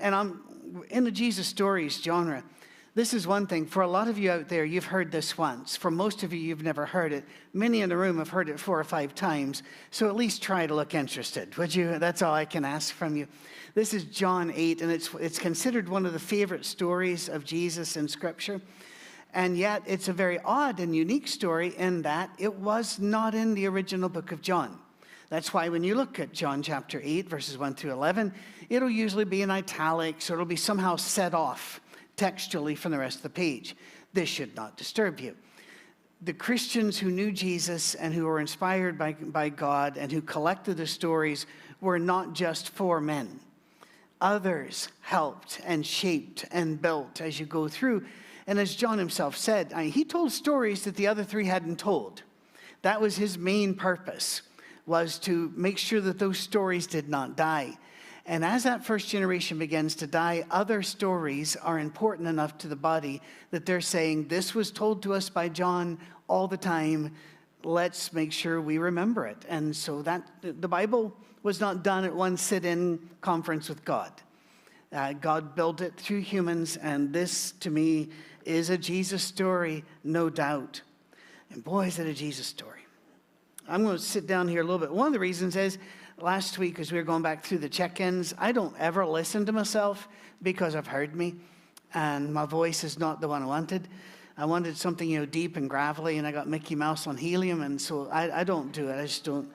and 0.00 0.14
I'm 0.14 0.84
in 0.90 1.04
the 1.04 1.10
Jesus 1.10 1.46
stories 1.46 2.00
genre. 2.00 2.44
This 2.94 3.14
is 3.14 3.24
one 3.24 3.46
thing. 3.46 3.66
For 3.66 3.82
a 3.82 3.88
lot 3.88 4.08
of 4.08 4.18
you 4.18 4.32
out 4.32 4.48
there, 4.48 4.64
you've 4.64 4.86
heard 4.86 5.12
this 5.12 5.38
once. 5.38 5.76
For 5.76 5.92
most 5.92 6.24
of 6.24 6.32
you, 6.32 6.40
you've 6.40 6.64
never 6.64 6.86
heard 6.86 7.12
it. 7.12 7.24
Many 7.52 7.82
in 7.82 7.88
the 7.88 7.96
room 7.96 8.18
have 8.18 8.30
heard 8.30 8.48
it 8.48 8.58
four 8.58 8.80
or 8.80 8.84
five 8.84 9.14
times. 9.14 9.62
So 9.92 10.08
at 10.08 10.16
least 10.16 10.42
try 10.42 10.66
to 10.66 10.74
look 10.74 10.92
interested, 10.92 11.56
would 11.56 11.72
you? 11.72 12.00
That's 12.00 12.20
all 12.20 12.34
I 12.34 12.44
can 12.44 12.64
ask 12.64 12.92
from 12.92 13.16
you. 13.16 13.28
This 13.74 13.94
is 13.94 14.04
John 14.04 14.52
8, 14.52 14.82
and 14.82 14.90
it's, 14.90 15.14
it's 15.14 15.38
considered 15.38 15.88
one 15.88 16.04
of 16.04 16.12
the 16.12 16.18
favorite 16.18 16.64
stories 16.64 17.28
of 17.28 17.44
Jesus 17.44 17.96
in 17.96 18.08
Scripture. 18.08 18.60
And 19.32 19.56
yet, 19.56 19.82
it's 19.86 20.08
a 20.08 20.12
very 20.12 20.40
odd 20.40 20.80
and 20.80 20.94
unique 20.94 21.28
story 21.28 21.68
in 21.76 22.02
that 22.02 22.30
it 22.38 22.56
was 22.56 22.98
not 22.98 23.36
in 23.36 23.54
the 23.54 23.66
original 23.66 24.08
book 24.08 24.32
of 24.32 24.42
John. 24.42 24.80
That's 25.30 25.54
why 25.54 25.68
when 25.68 25.84
you 25.84 25.94
look 25.94 26.18
at 26.18 26.32
John 26.32 26.60
chapter 26.60 27.00
8, 27.02 27.28
verses 27.28 27.56
1 27.56 27.74
through 27.76 27.92
11, 27.92 28.34
it'll 28.68 28.90
usually 28.90 29.24
be 29.24 29.42
in 29.42 29.50
italics 29.50 30.28
or 30.28 30.34
it'll 30.34 30.44
be 30.44 30.56
somehow 30.56 30.96
set 30.96 31.34
off 31.34 31.80
textually 32.16 32.74
from 32.74 32.92
the 32.92 32.98
rest 32.98 33.18
of 33.18 33.22
the 33.22 33.30
page. 33.30 33.76
This 34.12 34.28
should 34.28 34.56
not 34.56 34.76
disturb 34.76 35.20
you. 35.20 35.36
The 36.22 36.34
Christians 36.34 36.98
who 36.98 37.10
knew 37.10 37.30
Jesus 37.30 37.94
and 37.94 38.12
who 38.12 38.26
were 38.26 38.40
inspired 38.40 38.98
by, 38.98 39.12
by 39.12 39.48
God 39.48 39.96
and 39.96 40.10
who 40.10 40.20
collected 40.20 40.76
the 40.76 40.86
stories 40.86 41.46
were 41.80 41.98
not 41.98 42.34
just 42.34 42.70
four 42.70 43.00
men. 43.00 43.40
Others 44.20 44.88
helped 45.00 45.60
and 45.64 45.86
shaped 45.86 46.44
and 46.50 46.82
built 46.82 47.20
as 47.20 47.40
you 47.40 47.46
go 47.46 47.68
through. 47.68 48.04
And 48.46 48.58
as 48.58 48.74
John 48.74 48.98
himself 48.98 49.36
said, 49.36 49.72
I 49.72 49.84
mean, 49.84 49.92
he 49.92 50.04
told 50.04 50.32
stories 50.32 50.84
that 50.84 50.96
the 50.96 51.06
other 51.06 51.24
three 51.24 51.46
hadn't 51.46 51.78
told. 51.78 52.22
That 52.82 53.00
was 53.00 53.16
his 53.16 53.38
main 53.38 53.74
purpose, 53.74 54.42
was 54.86 55.18
to 55.20 55.52
make 55.56 55.78
sure 55.78 56.00
that 56.00 56.18
those 56.18 56.38
stories 56.38 56.86
did 56.86 57.08
not 57.08 57.36
die. 57.36 57.78
And 58.26 58.44
as 58.44 58.64
that 58.64 58.84
first 58.84 59.08
generation 59.08 59.58
begins 59.58 59.94
to 59.96 60.06
die, 60.06 60.44
other 60.50 60.82
stories 60.82 61.56
are 61.56 61.78
important 61.78 62.28
enough 62.28 62.58
to 62.58 62.68
the 62.68 62.76
body 62.76 63.22
that 63.50 63.66
they're 63.66 63.80
saying, 63.80 64.28
This 64.28 64.54
was 64.54 64.70
told 64.70 65.02
to 65.02 65.14
us 65.14 65.28
by 65.28 65.48
John 65.48 65.98
all 66.28 66.46
the 66.46 66.56
time. 66.56 67.14
Let's 67.64 68.12
make 68.12 68.32
sure 68.32 68.60
we 68.60 68.78
remember 68.78 69.26
it. 69.26 69.44
And 69.48 69.74
so 69.74 70.02
that 70.02 70.28
the 70.42 70.68
Bible 70.68 71.16
was 71.42 71.60
not 71.60 71.82
done 71.82 72.04
at 72.04 72.14
one 72.14 72.36
sit 72.36 72.64
in 72.64 73.10
conference 73.20 73.68
with 73.68 73.84
God. 73.84 74.12
Uh, 74.92 75.12
God 75.12 75.54
built 75.54 75.80
it 75.80 75.96
through 75.96 76.20
humans, 76.20 76.76
and 76.76 77.12
this 77.12 77.52
to 77.60 77.70
me 77.70 78.08
is 78.44 78.70
a 78.70 78.78
Jesus 78.78 79.22
story, 79.22 79.84
no 80.02 80.28
doubt. 80.28 80.82
And 81.50 81.62
boy, 81.62 81.86
is 81.86 81.98
it 81.98 82.06
a 82.06 82.14
Jesus 82.14 82.46
story. 82.46 82.79
I'm 83.70 83.84
going 83.84 83.96
to 83.96 84.02
sit 84.02 84.26
down 84.26 84.48
here 84.48 84.62
a 84.62 84.64
little 84.64 84.80
bit. 84.80 84.90
One 84.90 85.06
of 85.06 85.12
the 85.12 85.20
reasons 85.20 85.54
is 85.54 85.78
last 86.18 86.58
week, 86.58 86.80
as 86.80 86.90
we 86.90 86.98
were 86.98 87.04
going 87.04 87.22
back 87.22 87.44
through 87.44 87.58
the 87.58 87.68
check 87.68 88.00
ins, 88.00 88.34
I 88.36 88.50
don't 88.50 88.74
ever 88.80 89.06
listen 89.06 89.46
to 89.46 89.52
myself 89.52 90.08
because 90.42 90.74
I've 90.74 90.88
heard 90.88 91.14
me, 91.14 91.36
and 91.94 92.34
my 92.34 92.46
voice 92.46 92.82
is 92.82 92.98
not 92.98 93.20
the 93.20 93.28
one 93.28 93.44
I 93.44 93.46
wanted. 93.46 93.86
I 94.36 94.44
wanted 94.44 94.76
something, 94.76 95.08
you 95.08 95.20
know, 95.20 95.26
deep 95.26 95.56
and 95.56 95.70
gravelly, 95.70 96.18
and 96.18 96.26
I 96.26 96.32
got 96.32 96.48
Mickey 96.48 96.74
Mouse 96.74 97.06
on 97.06 97.16
helium, 97.16 97.62
and 97.62 97.80
so 97.80 98.08
I, 98.08 98.40
I 98.40 98.44
don't 98.44 98.72
do 98.72 98.88
it. 98.88 98.98
I 98.98 99.02
just 99.02 99.22
don't. 99.22 99.48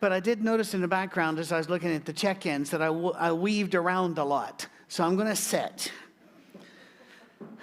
But 0.00 0.10
I 0.10 0.18
did 0.18 0.42
notice 0.42 0.74
in 0.74 0.80
the 0.80 0.88
background 0.88 1.38
as 1.38 1.52
I 1.52 1.58
was 1.58 1.68
looking 1.68 1.94
at 1.94 2.04
the 2.04 2.12
check 2.12 2.46
ins 2.46 2.70
that 2.70 2.82
I, 2.82 2.86
I 2.86 3.30
weaved 3.30 3.76
around 3.76 4.18
a 4.18 4.24
lot. 4.24 4.66
So 4.88 5.04
I'm 5.04 5.14
going 5.14 5.28
to 5.28 5.36
sit 5.36 5.92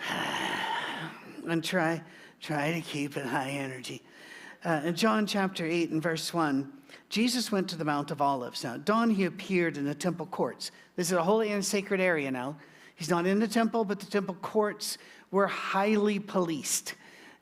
and 1.46 1.62
try, 1.62 2.02
try 2.40 2.72
to 2.72 2.80
keep 2.80 3.18
it 3.18 3.26
high 3.26 3.50
energy. 3.50 4.02
Uh, 4.66 4.82
in 4.86 4.96
John 4.96 5.28
chapter 5.28 5.66
8 5.66 5.92
and 5.92 6.02
verse 6.02 6.34
1, 6.34 6.72
Jesus 7.10 7.52
went 7.52 7.70
to 7.70 7.76
the 7.76 7.86
Mount 7.86 8.12
of 8.12 8.22
Olives. 8.22 8.64
Now, 8.64 8.78
dawn 8.78 9.10
he 9.10 9.26
appeared 9.26 9.78
in 9.78 9.86
the 9.86 9.96
temple 9.96 10.26
courts. 10.26 10.72
This 10.96 11.08
is 11.08 11.18
a 11.18 11.24
holy 11.24 11.52
and 11.52 11.64
sacred 11.64 12.02
area 12.02 12.32
now. 12.32 12.58
He's 12.96 13.10
not 13.10 13.28
in 13.28 13.40
the 13.40 13.48
temple, 13.48 13.86
but 13.86 14.00
the 14.00 14.08
temple 14.08 14.36
courts 14.42 14.98
were 15.30 15.48
highly 15.48 16.20
policed. 16.20 16.96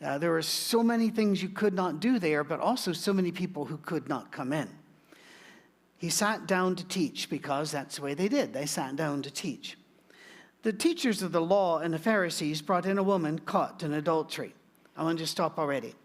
Uh, 0.03 0.17
there 0.17 0.31
were 0.31 0.41
so 0.41 0.83
many 0.83 1.09
things 1.09 1.41
you 1.41 1.49
could 1.49 1.73
not 1.73 2.01
do 2.01 2.19
there, 2.19 2.43
but 2.43 2.59
also 2.59 2.91
so 2.91 3.13
many 3.13 3.31
people 3.31 3.65
who 3.65 3.77
could 3.77 4.09
not 4.09 4.31
come 4.31 4.51
in. 4.51 4.69
He 5.97 6.09
sat 6.09 6.45
down 6.45 6.75
to 6.75 6.85
teach 6.85 7.29
because 7.29 7.71
that's 7.71 7.95
the 7.95 8.01
way 8.01 8.13
they 8.13 8.27
did. 8.27 8.53
They 8.53 8.65
sat 8.65 8.97
down 8.97 9.21
to 9.21 9.31
teach. 9.31 9.77
The 10.63 10.73
teachers 10.73 11.21
of 11.21 11.31
the 11.31 11.41
law 11.41 11.79
and 11.79 11.93
the 11.93 11.99
Pharisees 11.99 12.61
brought 12.61 12.85
in 12.85 12.97
a 12.97 13.03
woman 13.03 13.39
caught 13.39 13.83
in 13.83 13.93
adultery. 13.93 14.53
I 14.97 15.03
want 15.03 15.19
to 15.19 15.27
stop 15.27 15.57
already. 15.57 15.95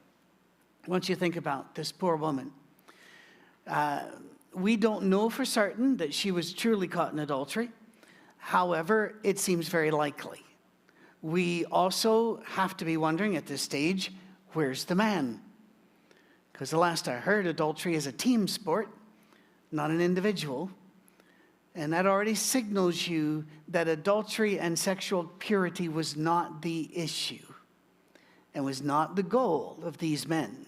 Once 0.86 1.08
you 1.08 1.14
think 1.14 1.36
about 1.36 1.74
this 1.74 1.92
poor 1.92 2.16
woman, 2.16 2.50
uh, 3.66 4.02
we 4.54 4.76
don't 4.76 5.04
know 5.04 5.30
for 5.30 5.44
certain 5.44 5.96
that 5.98 6.12
she 6.12 6.30
was 6.30 6.52
truly 6.52 6.88
caught 6.88 7.12
in 7.12 7.18
adultery. 7.18 7.70
However, 8.38 9.14
it 9.22 9.38
seems 9.38 9.68
very 9.68 9.90
likely. 9.90 10.42
We 11.22 11.66
also 11.66 12.42
have 12.46 12.76
to 12.78 12.84
be 12.84 12.96
wondering 12.96 13.36
at 13.36 13.46
this 13.46 13.62
stage 13.62 14.12
where's 14.52 14.84
the 14.84 14.94
man? 14.94 15.40
Because 16.52 16.70
the 16.70 16.78
last 16.78 17.08
I 17.08 17.14
heard, 17.14 17.46
adultery 17.46 17.94
is 17.94 18.06
a 18.06 18.12
team 18.12 18.48
sport, 18.48 18.88
not 19.70 19.90
an 19.90 20.00
individual. 20.00 20.70
And 21.74 21.92
that 21.92 22.06
already 22.06 22.34
signals 22.34 23.06
you 23.06 23.44
that 23.68 23.86
adultery 23.86 24.58
and 24.58 24.78
sexual 24.78 25.30
purity 25.38 25.88
was 25.88 26.16
not 26.16 26.62
the 26.62 26.90
issue 26.92 27.46
and 28.54 28.64
was 28.64 28.82
not 28.82 29.14
the 29.14 29.22
goal 29.22 29.78
of 29.84 29.98
these 29.98 30.26
men, 30.26 30.66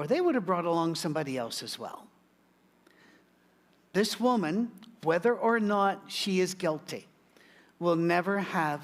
or 0.00 0.06
they 0.06 0.22
would 0.22 0.34
have 0.34 0.46
brought 0.46 0.64
along 0.64 0.94
somebody 0.94 1.36
else 1.36 1.62
as 1.62 1.78
well. 1.78 2.06
This 3.92 4.18
woman, 4.18 4.72
whether 5.02 5.34
or 5.34 5.60
not 5.60 6.04
she 6.08 6.40
is 6.40 6.54
guilty, 6.54 7.06
will 7.78 7.96
never 7.96 8.38
have 8.38 8.80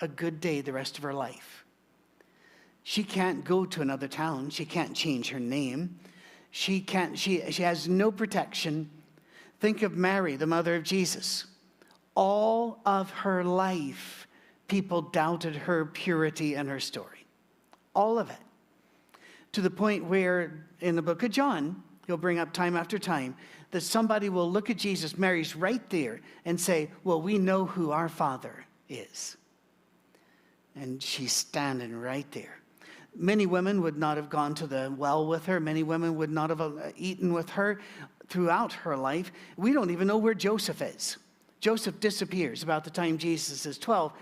a 0.00 0.06
good 0.06 0.40
day 0.40 0.60
the 0.60 0.72
rest 0.72 0.98
of 0.98 1.02
her 1.02 1.12
life. 1.12 1.64
She 2.84 3.02
can't 3.02 3.44
go 3.44 3.64
to 3.64 3.82
another 3.82 4.06
town. 4.06 4.50
She 4.50 4.64
can't 4.64 4.94
change 4.94 5.30
her 5.30 5.40
name. 5.40 5.98
She, 6.52 6.78
can't, 6.78 7.18
she, 7.18 7.42
she 7.50 7.64
has 7.64 7.88
no 7.88 8.12
protection. 8.12 8.88
Think 9.58 9.82
of 9.82 9.96
Mary, 9.96 10.36
the 10.36 10.46
mother 10.46 10.76
of 10.76 10.84
Jesus. 10.84 11.46
All 12.14 12.78
of 12.86 13.10
her 13.10 13.42
life, 13.42 14.28
people 14.68 15.02
doubted 15.02 15.56
her 15.56 15.86
purity 15.86 16.54
and 16.54 16.68
her 16.68 16.78
story. 16.78 17.26
All 17.96 18.16
of 18.16 18.30
it. 18.30 18.36
To 19.52 19.60
the 19.60 19.70
point 19.70 20.04
where 20.04 20.66
in 20.80 20.96
the 20.96 21.02
book 21.02 21.22
of 21.22 21.30
John, 21.30 21.82
he'll 22.06 22.16
bring 22.16 22.38
up 22.38 22.52
time 22.52 22.76
after 22.76 22.98
time 22.98 23.36
that 23.70 23.82
somebody 23.82 24.28
will 24.28 24.50
look 24.50 24.70
at 24.70 24.78
Jesus, 24.78 25.16
Mary's 25.18 25.56
right 25.56 25.88
there, 25.90 26.20
and 26.44 26.60
say, 26.60 26.90
Well, 27.04 27.20
we 27.20 27.38
know 27.38 27.66
who 27.66 27.90
our 27.90 28.08
Father 28.08 28.64
is. 28.88 29.36
And 30.74 31.02
she's 31.02 31.32
standing 31.32 31.94
right 31.94 32.30
there. 32.32 32.60
Many 33.14 33.44
women 33.44 33.82
would 33.82 33.98
not 33.98 34.16
have 34.16 34.30
gone 34.30 34.54
to 34.54 34.66
the 34.66 34.94
well 34.96 35.26
with 35.26 35.44
her. 35.46 35.60
Many 35.60 35.82
women 35.82 36.16
would 36.16 36.30
not 36.30 36.48
have 36.48 36.60
uh, 36.60 36.70
eaten 36.96 37.32
with 37.32 37.50
her 37.50 37.80
throughout 38.28 38.72
her 38.72 38.96
life. 38.96 39.32
We 39.56 39.74
don't 39.74 39.90
even 39.90 40.06
know 40.06 40.16
where 40.16 40.34
Joseph 40.34 40.80
is. 40.80 41.18
Joseph 41.60 42.00
disappears 42.00 42.62
about 42.62 42.84
the 42.84 42.90
time 42.90 43.18
Jesus 43.18 43.66
is 43.66 43.78
12. 43.78 44.12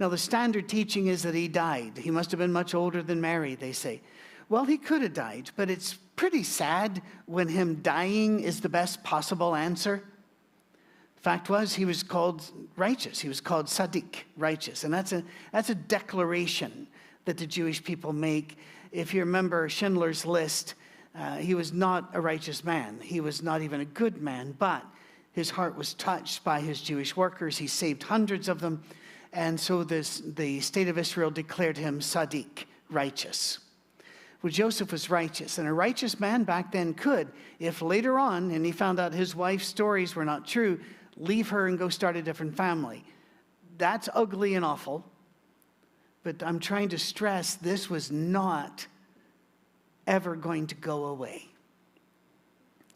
Now, 0.00 0.08
the 0.08 0.18
standard 0.18 0.68
teaching 0.68 1.08
is 1.08 1.22
that 1.24 1.34
he 1.34 1.48
died. 1.48 1.98
He 1.98 2.10
must 2.10 2.30
have 2.30 2.38
been 2.38 2.52
much 2.52 2.74
older 2.74 3.02
than 3.02 3.20
Mary, 3.20 3.54
they 3.54 3.72
say. 3.72 4.00
Well, 4.48 4.64
he 4.64 4.78
could 4.78 5.02
have 5.02 5.14
died, 5.14 5.50
but 5.56 5.68
it's 5.68 5.94
pretty 6.16 6.42
sad 6.42 7.02
when 7.26 7.48
him 7.48 7.76
dying 7.82 8.40
is 8.40 8.60
the 8.60 8.68
best 8.68 9.04
possible 9.04 9.54
answer. 9.54 10.02
Fact 11.16 11.50
was, 11.50 11.74
he 11.74 11.84
was 11.84 12.02
called 12.02 12.42
righteous. 12.76 13.20
He 13.20 13.28
was 13.28 13.40
called 13.40 13.66
Sadiq, 13.66 14.22
righteous. 14.36 14.84
And 14.84 14.94
that's 14.94 15.12
a, 15.12 15.22
that's 15.52 15.68
a 15.68 15.74
declaration 15.74 16.86
that 17.24 17.36
the 17.36 17.46
Jewish 17.46 17.82
people 17.82 18.12
make. 18.12 18.56
If 18.92 19.12
you 19.12 19.20
remember 19.20 19.68
Schindler's 19.68 20.24
List, 20.24 20.74
uh, 21.14 21.36
he 21.36 21.54
was 21.54 21.72
not 21.72 22.10
a 22.14 22.20
righteous 22.20 22.64
man. 22.64 23.00
He 23.02 23.20
was 23.20 23.42
not 23.42 23.62
even 23.62 23.80
a 23.80 23.84
good 23.84 24.22
man, 24.22 24.54
but 24.58 24.84
his 25.32 25.50
heart 25.50 25.76
was 25.76 25.94
touched 25.94 26.42
by 26.44 26.60
his 26.60 26.80
Jewish 26.80 27.16
workers. 27.16 27.58
He 27.58 27.66
saved 27.66 28.04
hundreds 28.04 28.48
of 28.48 28.60
them. 28.60 28.82
And 29.32 29.58
so 29.58 29.84
this, 29.84 30.22
the 30.24 30.60
state 30.60 30.88
of 30.88 30.96
Israel 30.96 31.30
declared 31.30 31.76
him 31.76 32.00
Sadiq, 32.00 32.64
righteous. 32.88 33.58
Well, 34.42 34.52
Joseph 34.52 34.92
was 34.92 35.10
righteous, 35.10 35.58
and 35.58 35.66
a 35.66 35.72
righteous 35.72 36.20
man 36.20 36.44
back 36.44 36.70
then 36.70 36.94
could, 36.94 37.28
if 37.58 37.82
later 37.82 38.18
on, 38.18 38.52
and 38.52 38.64
he 38.64 38.70
found 38.70 39.00
out 39.00 39.12
his 39.12 39.34
wife's 39.34 39.66
stories 39.66 40.14
were 40.14 40.24
not 40.24 40.46
true, 40.46 40.78
leave 41.16 41.48
her 41.48 41.66
and 41.66 41.78
go 41.78 41.88
start 41.88 42.16
a 42.16 42.22
different 42.22 42.56
family. 42.56 43.04
That's 43.78 44.08
ugly 44.14 44.54
and 44.54 44.64
awful, 44.64 45.04
but 46.22 46.42
I'm 46.42 46.60
trying 46.60 46.90
to 46.90 46.98
stress 46.98 47.56
this 47.56 47.90
was 47.90 48.12
not 48.12 48.86
ever 50.06 50.36
going 50.36 50.68
to 50.68 50.76
go 50.76 51.06
away. 51.06 51.48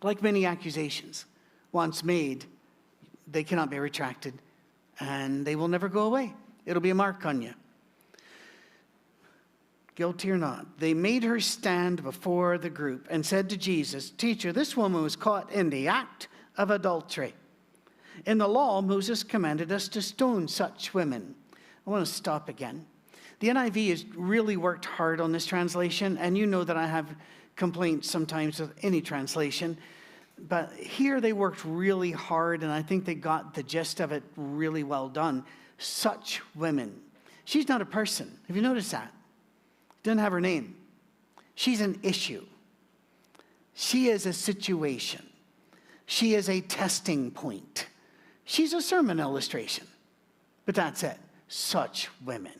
Like 0.01 0.23
many 0.23 0.47
accusations, 0.47 1.25
once 1.73 2.05
made, 2.05 2.45
they 3.27 3.43
cannot 3.43 3.69
be 3.69 3.81
retracted, 3.81 4.35
and 5.01 5.45
they 5.45 5.57
will 5.57 5.69
never 5.69 5.89
go 5.89 6.03
away. 6.03 6.35
It'll 6.67 6.83
be 6.83 6.91
a 6.91 6.95
mark 6.95 7.27
on 7.27 7.43
you 7.43 7.55
guilty 10.03 10.33
or 10.33 10.37
not, 10.37 10.81
they 10.81 10.95
made 10.95 11.23
her 11.23 11.39
stand 11.39 12.03
before 12.03 12.59
the 12.59 12.69
group 12.69 13.07
and 13.09 13.25
said 13.25 13.49
to 13.49 13.57
Jesus, 13.57 14.11
Teacher, 14.11 14.53
this 14.53 14.77
woman 14.77 15.01
was 15.01 15.15
caught 15.15 15.53
in 15.53 15.71
the 15.71 15.87
act 15.87 16.27
of 16.57 16.73
adultery. 16.73 17.35
In 18.27 18.39
the 18.39 18.49
law, 18.49 18.83
Moses 18.83 19.23
commanded 19.23 19.71
us 19.71 19.87
to 19.87 20.03
stone 20.03 20.49
such 20.49 20.93
women. 20.93 21.37
I 21.87 21.91
want 21.91 22.05
to 22.05 22.13
stop 22.13 22.49
again. 22.49 22.85
The 23.39 23.51
NIV 23.51 23.91
has 23.91 24.05
really 24.17 24.57
worked 24.57 24.87
hard 24.87 25.21
on 25.21 25.31
this 25.31 25.47
translation, 25.47 26.19
and 26.19 26.37
you 26.37 26.49
know 26.49 26.65
that 26.65 26.77
I 26.77 26.89
have 26.89 27.07
complaints 27.55 28.11
sometimes 28.11 28.59
with 28.59 28.73
any 28.83 29.03
translation. 29.03 29.79
But 30.49 30.73
here 30.73 31.21
they 31.21 31.33
worked 31.33 31.65
really 31.65 32.11
hard, 32.11 32.65
and 32.65 32.73
I 32.73 32.83
think 32.83 33.05
they 33.05 33.15
got 33.15 33.55
the 33.55 33.63
gist 33.63 34.01
of 34.01 34.11
it 34.11 34.25
really 34.35 34.83
well 34.83 35.09
done. 35.09 35.45
Such 35.79 36.43
women. 36.57 37.01
She's 37.45 37.69
not 37.69 37.81
a 37.81 37.87
person. 37.87 38.41
Have 38.49 38.57
you 38.57 38.63
noticed 38.63 38.91
that? 38.91 39.13
Doesn't 40.03 40.19
have 40.19 40.33
her 40.33 40.41
name. 40.41 40.77
She's 41.55 41.81
an 41.81 41.99
issue. 42.03 42.45
She 43.75 44.09
is 44.09 44.27
a 44.27 44.33
situation. 44.33 45.25
She 46.07 46.35
is 46.35 46.49
a 46.49 46.61
testing 46.61 47.31
point. 47.31 47.87
She's 48.45 48.73
a 48.73 48.83
sermon 48.83 49.21
illustration. 49.21 49.87
But 50.67 50.75
that's 50.75 51.03
it. 51.03 51.19
Such 51.49 52.09
women. 52.25 52.53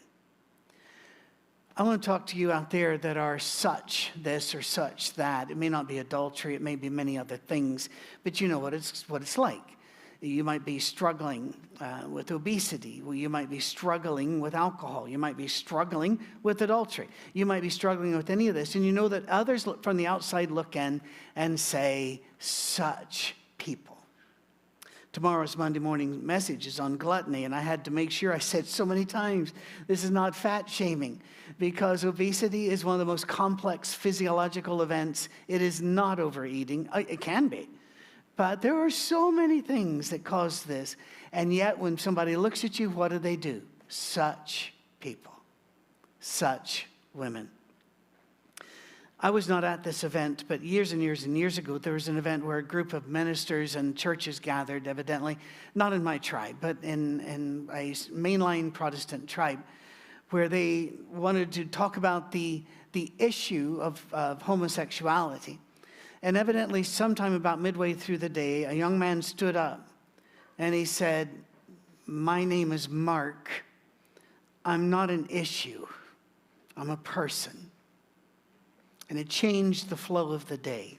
I 1.77 1.83
want 1.85 2.03
to 2.03 2.07
talk 2.07 2.27
to 2.29 2.37
you 2.37 2.53
out 2.53 2.71
there 2.71 2.99
that 2.99 3.17
are 3.17 3.39
such 3.39 4.11
this 4.17 4.55
or 4.55 4.61
such 4.61 5.15
that. 5.15 5.51
It 5.51 5.57
may 5.57 5.71
not 5.71 5.89
be 5.89 5.99
adultery, 5.99 6.55
it 6.55 6.61
may 6.61 6.77
be 6.77 6.91
many 6.91 7.17
other 7.17 7.39
things, 7.39 7.89
but 8.25 8.41
you 8.41 8.49
know 8.49 8.59
what 8.59 8.75
it's, 8.75 9.09
what 9.09 9.23
it's 9.23 9.39
like. 9.39 9.63
You 10.23 10.45
might 10.45 10.65
be 10.65 10.79
struggling 10.79 11.53
uh, 11.81 12.03
with 12.09 12.31
obesity. 12.31 13.03
You 13.13 13.29
might 13.29 13.51
be 13.51 13.59
struggling 13.59 14.41
with 14.41 14.55
alcohol. 14.55 15.09
You 15.09 15.19
might 15.19 15.37
be 15.37 15.49
struggling 15.49 16.21
with 16.45 16.63
adultery. 16.63 17.09
You 17.33 17.45
might 17.45 17.63
be 17.63 17.71
struggling 17.71 18.17
with 18.17 18.31
any 18.31 18.47
of 18.47 18.55
this. 18.55 18.77
And 18.77 18.87
you 18.87 18.93
know 18.93 19.09
that 19.09 19.29
others 19.29 19.67
from 19.83 19.97
the 19.97 20.07
outside 20.07 20.53
look 20.53 20.77
in 20.77 21.01
and 21.35 21.59
say, 21.59 22.23
such 22.39 23.35
people. 23.59 23.99
Tomorrow's 25.13 25.57
Monday 25.57 25.81
morning 25.81 26.25
message 26.25 26.69
is 26.69 26.79
on 26.79 26.97
gluttony, 26.97 27.45
and 27.45 27.55
I 27.55 27.61
had 27.61 27.85
to 27.87 27.91
make 27.91 28.13
sure 28.13 28.33
I 28.33 28.39
said 28.39 28.67
so 28.67 28.87
many 28.87 29.05
times 29.05 29.53
this 29.89 30.05
is 30.05 30.11
not 30.11 30.37
fat 30.37 30.71
shaming 30.71 31.21
because 31.59 32.05
obesity 32.05 32.71
is 32.71 32.85
one 32.85 32.95
of 32.95 32.99
the 33.01 33.05
most 33.05 33.27
complex 33.27 33.93
physiological 33.93 34.83
events. 34.83 35.29
It 35.49 35.61
is 35.61 35.83
not 35.83 36.19
overeating, 36.19 36.89
uh, 36.93 37.03
it 37.09 37.21
can 37.21 37.49
be. 37.49 37.69
But 38.37 38.63
there 38.63 38.79
are 38.85 38.91
so 38.91 39.31
many 39.31 39.61
things 39.61 40.11
that 40.11 40.25
cause 40.25 40.63
this. 40.63 40.97
And 41.33 41.53
yet, 41.53 41.79
when 41.79 41.99
somebody 41.99 42.37
looks 42.37 42.65
at 42.65 42.79
you, 42.79 42.91
what 42.91 43.11
do 43.11 43.19
they 43.19 43.37
do? 43.37 43.63
Such 43.89 44.73
people, 45.01 45.35
such 46.21 46.87
women. 47.15 47.51
I 49.25 49.31
was 49.31 49.49
not 49.49 49.63
at 49.63 49.85
this 49.85 50.03
event, 50.03 50.45
but 50.49 50.65
years 50.65 50.93
and 50.93 51.01
years 51.01 51.25
and 51.25 51.39
years 51.39 51.57
ago, 51.57 51.79
there 51.79 51.93
was 51.93 52.09
an 52.09 52.17
event 52.17 52.45
where 52.45 52.59
a 52.59 52.63
group 52.63 52.93
of 52.93 53.07
ministers 53.07 53.77
and 53.77 53.97
churches 53.97 54.41
gathered, 54.41 54.89
evidently, 54.89 55.39
not 55.77 55.93
in 55.93 56.03
my 56.03 56.19
tribe, 56.19 56.57
but 56.61 56.77
in, 56.83 57.21
in 57.21 57.69
a 57.73 57.93
mainline 57.93 58.73
Protestant 58.73 59.29
tribe, 59.29 59.61
where 60.31 60.49
they 60.49 60.95
wanted 61.13 61.53
to 61.53 61.65
talk 61.67 61.99
about 61.99 62.33
the, 62.33 62.65
the 62.93 63.13
issue 63.19 63.79
of, 63.81 64.05
of 64.13 64.43
homosexuality. 64.43 65.61
And 66.23 66.37
evidently, 66.37 66.83
sometime 66.85 67.35
about 67.35 67.61
midway 67.61 67.95
through 67.95 68.19
the 68.19 68.29
day, 68.29 68.65
a 68.65 68.73
young 68.73 68.99
man 68.99 69.23
stood 69.23 69.57
up 69.57 69.89
and 70.59 70.75
he 70.75 70.85
said, 70.85 71.29
My 72.07 72.45
name 72.45 72.71
is 72.71 72.89
Mark. 72.89 73.51
I'm 74.65 74.91
not 74.91 75.11
an 75.11 75.27
issue, 75.29 75.87
I'm 76.77 76.91
a 76.91 76.97
person. 76.97 77.71
And 79.11 79.19
it 79.19 79.29
changed 79.29 79.91
the 79.91 79.97
flow 79.97 80.33
of 80.33 80.47
the 80.47 80.57
day. 80.57 80.99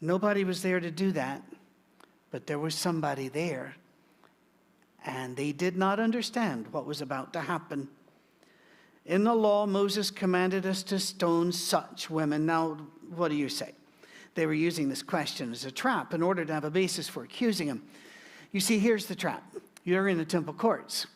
Nobody 0.00 0.44
was 0.44 0.62
there 0.62 0.80
to 0.80 0.90
do 0.90 1.12
that, 1.12 1.42
but 2.30 2.46
there 2.46 2.58
was 2.58 2.74
somebody 2.74 3.28
there. 3.28 3.74
And 5.04 5.36
they 5.36 5.52
did 5.52 5.76
not 5.76 5.98
understand 5.98 6.72
what 6.72 6.86
was 6.86 7.00
about 7.00 7.32
to 7.32 7.40
happen. 7.40 7.88
In 9.04 9.24
the 9.24 9.34
law, 9.34 9.66
Moses 9.66 10.10
commanded 10.10 10.64
us 10.64 10.82
to 10.84 10.98
stone 11.00 11.50
such 11.50 12.08
women. 12.08 12.46
Now, 12.46 12.78
what 13.16 13.28
do 13.28 13.36
you 13.36 13.48
say? 13.48 13.72
They 14.34 14.46
were 14.46 14.54
using 14.54 14.88
this 14.88 15.02
question 15.02 15.52
as 15.52 15.64
a 15.64 15.70
trap 15.70 16.14
in 16.14 16.22
order 16.22 16.44
to 16.44 16.52
have 16.52 16.64
a 16.64 16.70
basis 16.70 17.08
for 17.08 17.22
accusing 17.22 17.68
him. 17.68 17.82
You 18.50 18.60
see, 18.60 18.78
here's 18.78 19.06
the 19.06 19.14
trap 19.14 19.42
you're 19.84 20.08
in 20.08 20.18
the 20.18 20.24
temple 20.24 20.54
courts. 20.54 21.06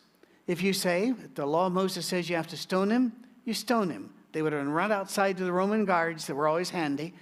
If 0.45 0.61
you 0.61 0.73
say, 0.73 1.13
the 1.35 1.45
law 1.45 1.67
of 1.67 1.73
Moses 1.73 2.05
says 2.05 2.29
you 2.29 2.35
have 2.35 2.47
to 2.47 2.57
stone 2.57 2.89
him, 2.89 3.13
you 3.45 3.53
stone 3.53 3.89
him. 3.89 4.11
They 4.31 4.41
would 4.41 4.53
have 4.53 4.67
run 4.67 4.91
outside 4.91 5.37
to 5.37 5.43
the 5.43 5.51
Roman 5.51 5.85
guards 5.85 6.27
that 6.27 6.35
were 6.35 6.47
always 6.47 6.69
handy, 6.69 7.13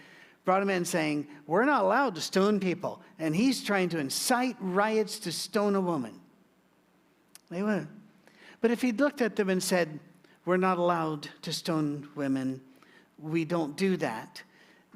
brought 0.44 0.62
him 0.62 0.70
in 0.70 0.86
saying, 0.86 1.28
We're 1.48 1.66
not 1.66 1.84
allowed 1.84 2.16
to 2.16 2.22
stone 2.22 2.60
people. 2.60 3.02
And 3.20 3.36
he's 3.36 3.64
trying 3.64 3.90
to 3.90 4.00
incite 4.00 4.58
riots 4.60 5.20
to 5.20 5.32
stone 5.32 5.76
a 5.76 5.82
woman. 5.82 6.20
They 7.50 7.64
would. 7.64 7.88
But 8.62 8.72
if 8.72 8.82
he'd 8.82 9.00
looked 9.00 9.22
at 9.22 9.36
them 9.36 9.50
and 9.50 9.62
said, 9.62 10.00
we're 10.46 10.58
not 10.58 10.78
allowed 10.78 11.28
to 11.42 11.52
stone 11.52 12.08
women. 12.16 12.62
We 13.20 13.46
don't 13.46 13.76
do 13.76 13.98
that. 13.98 14.44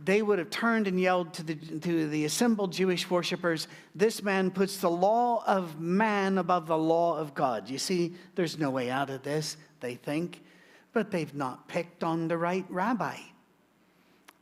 They 0.03 0.21
would 0.21 0.39
have 0.39 0.49
turned 0.49 0.87
and 0.87 0.99
yelled 0.99 1.33
to 1.35 1.43
the, 1.43 1.55
to 1.55 2.07
the 2.07 2.25
assembled 2.25 2.71
Jewish 2.71 3.09
worshippers, 3.09 3.67
This 3.93 4.23
man 4.23 4.49
puts 4.49 4.77
the 4.77 4.89
law 4.89 5.43
of 5.45 5.79
man 5.79 6.37
above 6.37 6.67
the 6.67 6.77
law 6.77 7.17
of 7.17 7.33
God. 7.33 7.69
You 7.69 7.77
see, 7.77 8.15
there's 8.35 8.57
no 8.57 8.69
way 8.69 8.89
out 8.89 9.09
of 9.09 9.23
this, 9.23 9.57
they 9.81 9.95
think, 9.95 10.41
but 10.93 11.11
they've 11.11 11.33
not 11.33 11.67
picked 11.67 12.03
on 12.03 12.27
the 12.27 12.37
right 12.37 12.65
rabbi. 12.69 13.17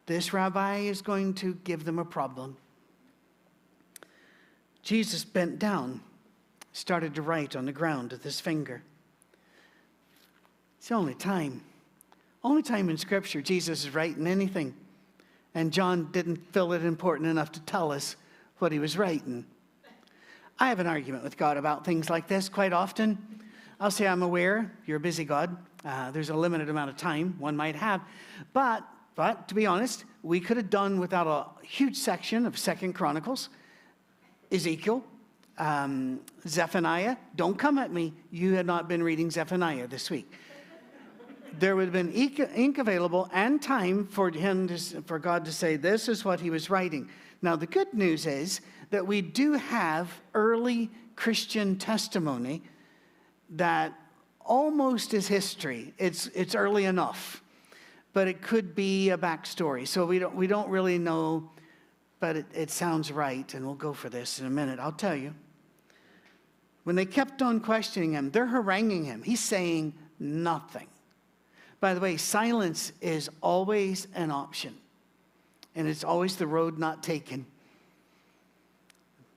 This 0.05 0.31
rabbi 0.31 0.77
is 0.79 1.01
going 1.01 1.33
to 1.35 1.55
give 1.63 1.85
them 1.85 1.99
a 1.99 2.05
problem. 2.05 2.57
Jesus 4.83 5.25
bent 5.25 5.59
down, 5.59 6.01
started 6.71 7.15
to 7.15 7.21
write 7.21 7.55
on 7.55 7.65
the 7.65 7.73
ground 7.73 8.11
with 8.11 8.23
his 8.23 8.39
finger. 8.39 8.83
It's 10.77 10.89
the 10.89 10.95
only 10.95 11.15
time. 11.15 11.61
Only 12.43 12.61
time 12.61 12.89
in 12.89 12.97
Scripture 12.97 13.41
Jesus 13.41 13.83
is 13.83 13.93
writing 13.93 14.27
anything. 14.27 14.73
And 15.57 15.73
John 15.73 16.11
didn't 16.11 16.53
feel 16.53 16.71
it 16.73 16.85
important 16.85 17.27
enough 17.27 17.51
to 17.53 17.59
tell 17.61 17.91
us 17.91 18.15
what 18.59 18.71
he 18.71 18.77
was 18.77 18.95
writing. 18.95 19.43
I 20.59 20.69
have 20.69 20.79
an 20.79 20.85
argument 20.85 21.23
with 21.23 21.35
God 21.35 21.57
about 21.57 21.83
things 21.83 22.11
like 22.11 22.27
this 22.27 22.47
quite 22.47 22.73
often. 22.73 23.17
I'll 23.79 23.89
say, 23.89 24.05
I'm 24.07 24.21
aware 24.21 24.71
you're 24.85 24.97
a 24.97 24.99
busy 24.99 25.25
God. 25.25 25.57
Uh, 25.83 26.11
there's 26.11 26.29
a 26.29 26.35
limited 26.35 26.69
amount 26.69 26.91
of 26.91 26.97
time 26.97 27.33
one 27.39 27.57
might 27.57 27.75
have. 27.75 28.01
But, 28.53 28.83
but 29.15 29.47
to 29.47 29.55
be 29.55 29.65
honest, 29.65 30.05
we 30.21 30.39
could 30.39 30.57
have 30.57 30.69
done 30.69 30.99
without 30.99 31.25
a 31.25 31.65
huge 31.65 31.97
section 31.97 32.45
of 32.45 32.55
Second 32.55 32.93
Chronicles, 32.93 33.49
Ezekiel, 34.51 35.03
um, 35.57 36.19
Zephaniah. 36.47 37.17
Don't 37.35 37.57
come 37.57 37.79
at 37.79 37.91
me. 37.91 38.13
You 38.29 38.53
had 38.53 38.67
not 38.67 38.87
been 38.87 39.01
reading 39.01 39.31
Zephaniah 39.31 39.87
this 39.87 40.11
week 40.11 40.31
there 41.59 41.75
would 41.75 41.85
have 41.85 41.93
been 41.93 42.11
ink 42.11 42.77
available 42.77 43.29
and 43.33 43.61
time 43.61 44.05
for 44.07 44.29
him 44.29 44.67
to, 44.67 44.77
for 45.03 45.19
God 45.19 45.45
to 45.45 45.51
say 45.51 45.75
this 45.75 46.07
is 46.07 46.25
what 46.25 46.39
he 46.39 46.49
was 46.49 46.69
writing. 46.69 47.09
Now 47.41 47.55
the 47.55 47.67
good 47.67 47.93
news 47.93 48.25
is 48.25 48.61
that 48.89 49.05
we 49.05 49.21
do 49.21 49.53
have 49.53 50.09
early 50.33 50.89
Christian 51.15 51.77
testimony 51.77 52.63
that 53.51 53.93
almost 54.41 55.13
is 55.13 55.27
history. 55.27 55.93
It's 55.97 56.27
it's 56.27 56.55
early 56.55 56.85
enough, 56.85 57.43
but 58.13 58.27
it 58.27 58.41
could 58.41 58.75
be 58.75 59.09
a 59.09 59.17
backstory. 59.17 59.87
So 59.87 60.05
we 60.05 60.19
don't 60.19 60.35
we 60.35 60.47
don't 60.47 60.69
really 60.69 60.97
know, 60.97 61.49
but 62.19 62.37
it, 62.37 62.45
it 62.53 62.71
sounds 62.71 63.11
right, 63.11 63.53
and 63.53 63.65
we'll 63.65 63.75
go 63.75 63.93
for 63.93 64.09
this 64.09 64.39
in 64.39 64.45
a 64.45 64.49
minute. 64.49 64.79
I'll 64.79 64.91
tell 64.91 65.15
you. 65.15 65.33
When 66.83 66.95
they 66.95 67.05
kept 67.05 67.41
on 67.41 67.59
questioning 67.59 68.13
him, 68.13 68.31
they're 68.31 68.47
haranguing 68.47 69.03
him. 69.03 69.21
He's 69.21 69.43
saying 69.43 69.93
nothing. 70.19 70.87
By 71.79 71.93
the 71.93 71.99
way, 71.99 72.17
silence 72.17 72.91
is 73.01 73.29
always 73.41 74.07
an 74.15 74.31
option, 74.31 74.75
and 75.75 75.87
it's 75.87 76.03
always 76.03 76.35
the 76.35 76.47
road 76.47 76.79
not 76.79 77.03
taken. 77.03 77.45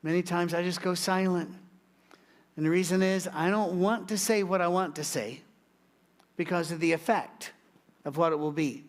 Many 0.03 0.23
times 0.23 0.55
I 0.55 0.63
just 0.63 0.81
go 0.81 0.95
silent. 0.95 1.51
And 2.57 2.65
the 2.65 2.71
reason 2.71 3.03
is 3.03 3.29
I 3.33 3.51
don't 3.51 3.81
want 3.81 4.09
to 4.09 4.19
say 4.19 4.43
what 4.43 4.61
I 4.61 4.69
want 4.69 4.97
to 4.97 5.05
say 5.05 5.41
because 6.37 6.73
of 6.73 6.81
the 6.81 6.93
effect 6.93 7.53
of 8.05 8.17
what 8.17 8.33
it 8.33 8.37
will 8.37 8.53
be. 8.53 8.85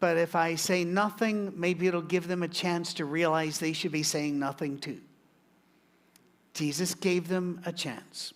But 0.00 0.18
if 0.18 0.34
I 0.34 0.56
say 0.56 0.84
nothing, 0.84 1.52
maybe 1.56 1.86
it'll 1.86 2.02
give 2.02 2.28
them 2.28 2.42
a 2.42 2.48
chance 2.48 2.92
to 2.94 3.04
realize 3.04 3.58
they 3.58 3.72
should 3.72 3.92
be 3.92 4.02
saying 4.02 4.38
nothing 4.38 4.78
too. 4.78 5.00
Jesus 6.52 6.94
gave 6.94 7.28
them 7.28 7.60
a 7.64 7.72
chance. 7.72 8.34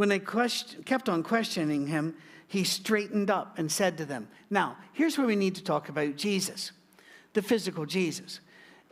When 0.00 0.08
they 0.08 0.18
question, 0.18 0.82
kept 0.84 1.10
on 1.10 1.22
questioning 1.22 1.86
him, 1.86 2.14
he 2.48 2.64
straightened 2.64 3.28
up 3.28 3.58
and 3.58 3.70
said 3.70 3.98
to 3.98 4.06
them, 4.06 4.28
Now, 4.48 4.78
here's 4.94 5.18
where 5.18 5.26
we 5.26 5.36
need 5.36 5.56
to 5.56 5.62
talk 5.62 5.90
about 5.90 6.16
Jesus, 6.16 6.72
the 7.34 7.42
physical 7.42 7.84
Jesus. 7.84 8.40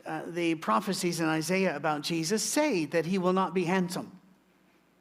Uh, 0.05 0.21
the 0.27 0.53
prophecies 0.53 1.19
in 1.19 1.25
Isaiah 1.25 1.75
about 1.75 2.03
Jesus 2.03 2.43
say 2.43 2.85
that 2.85 3.07
he 3.07 3.17
will 3.17 3.33
not 3.33 3.55
be 3.55 3.63
handsome, 3.63 4.19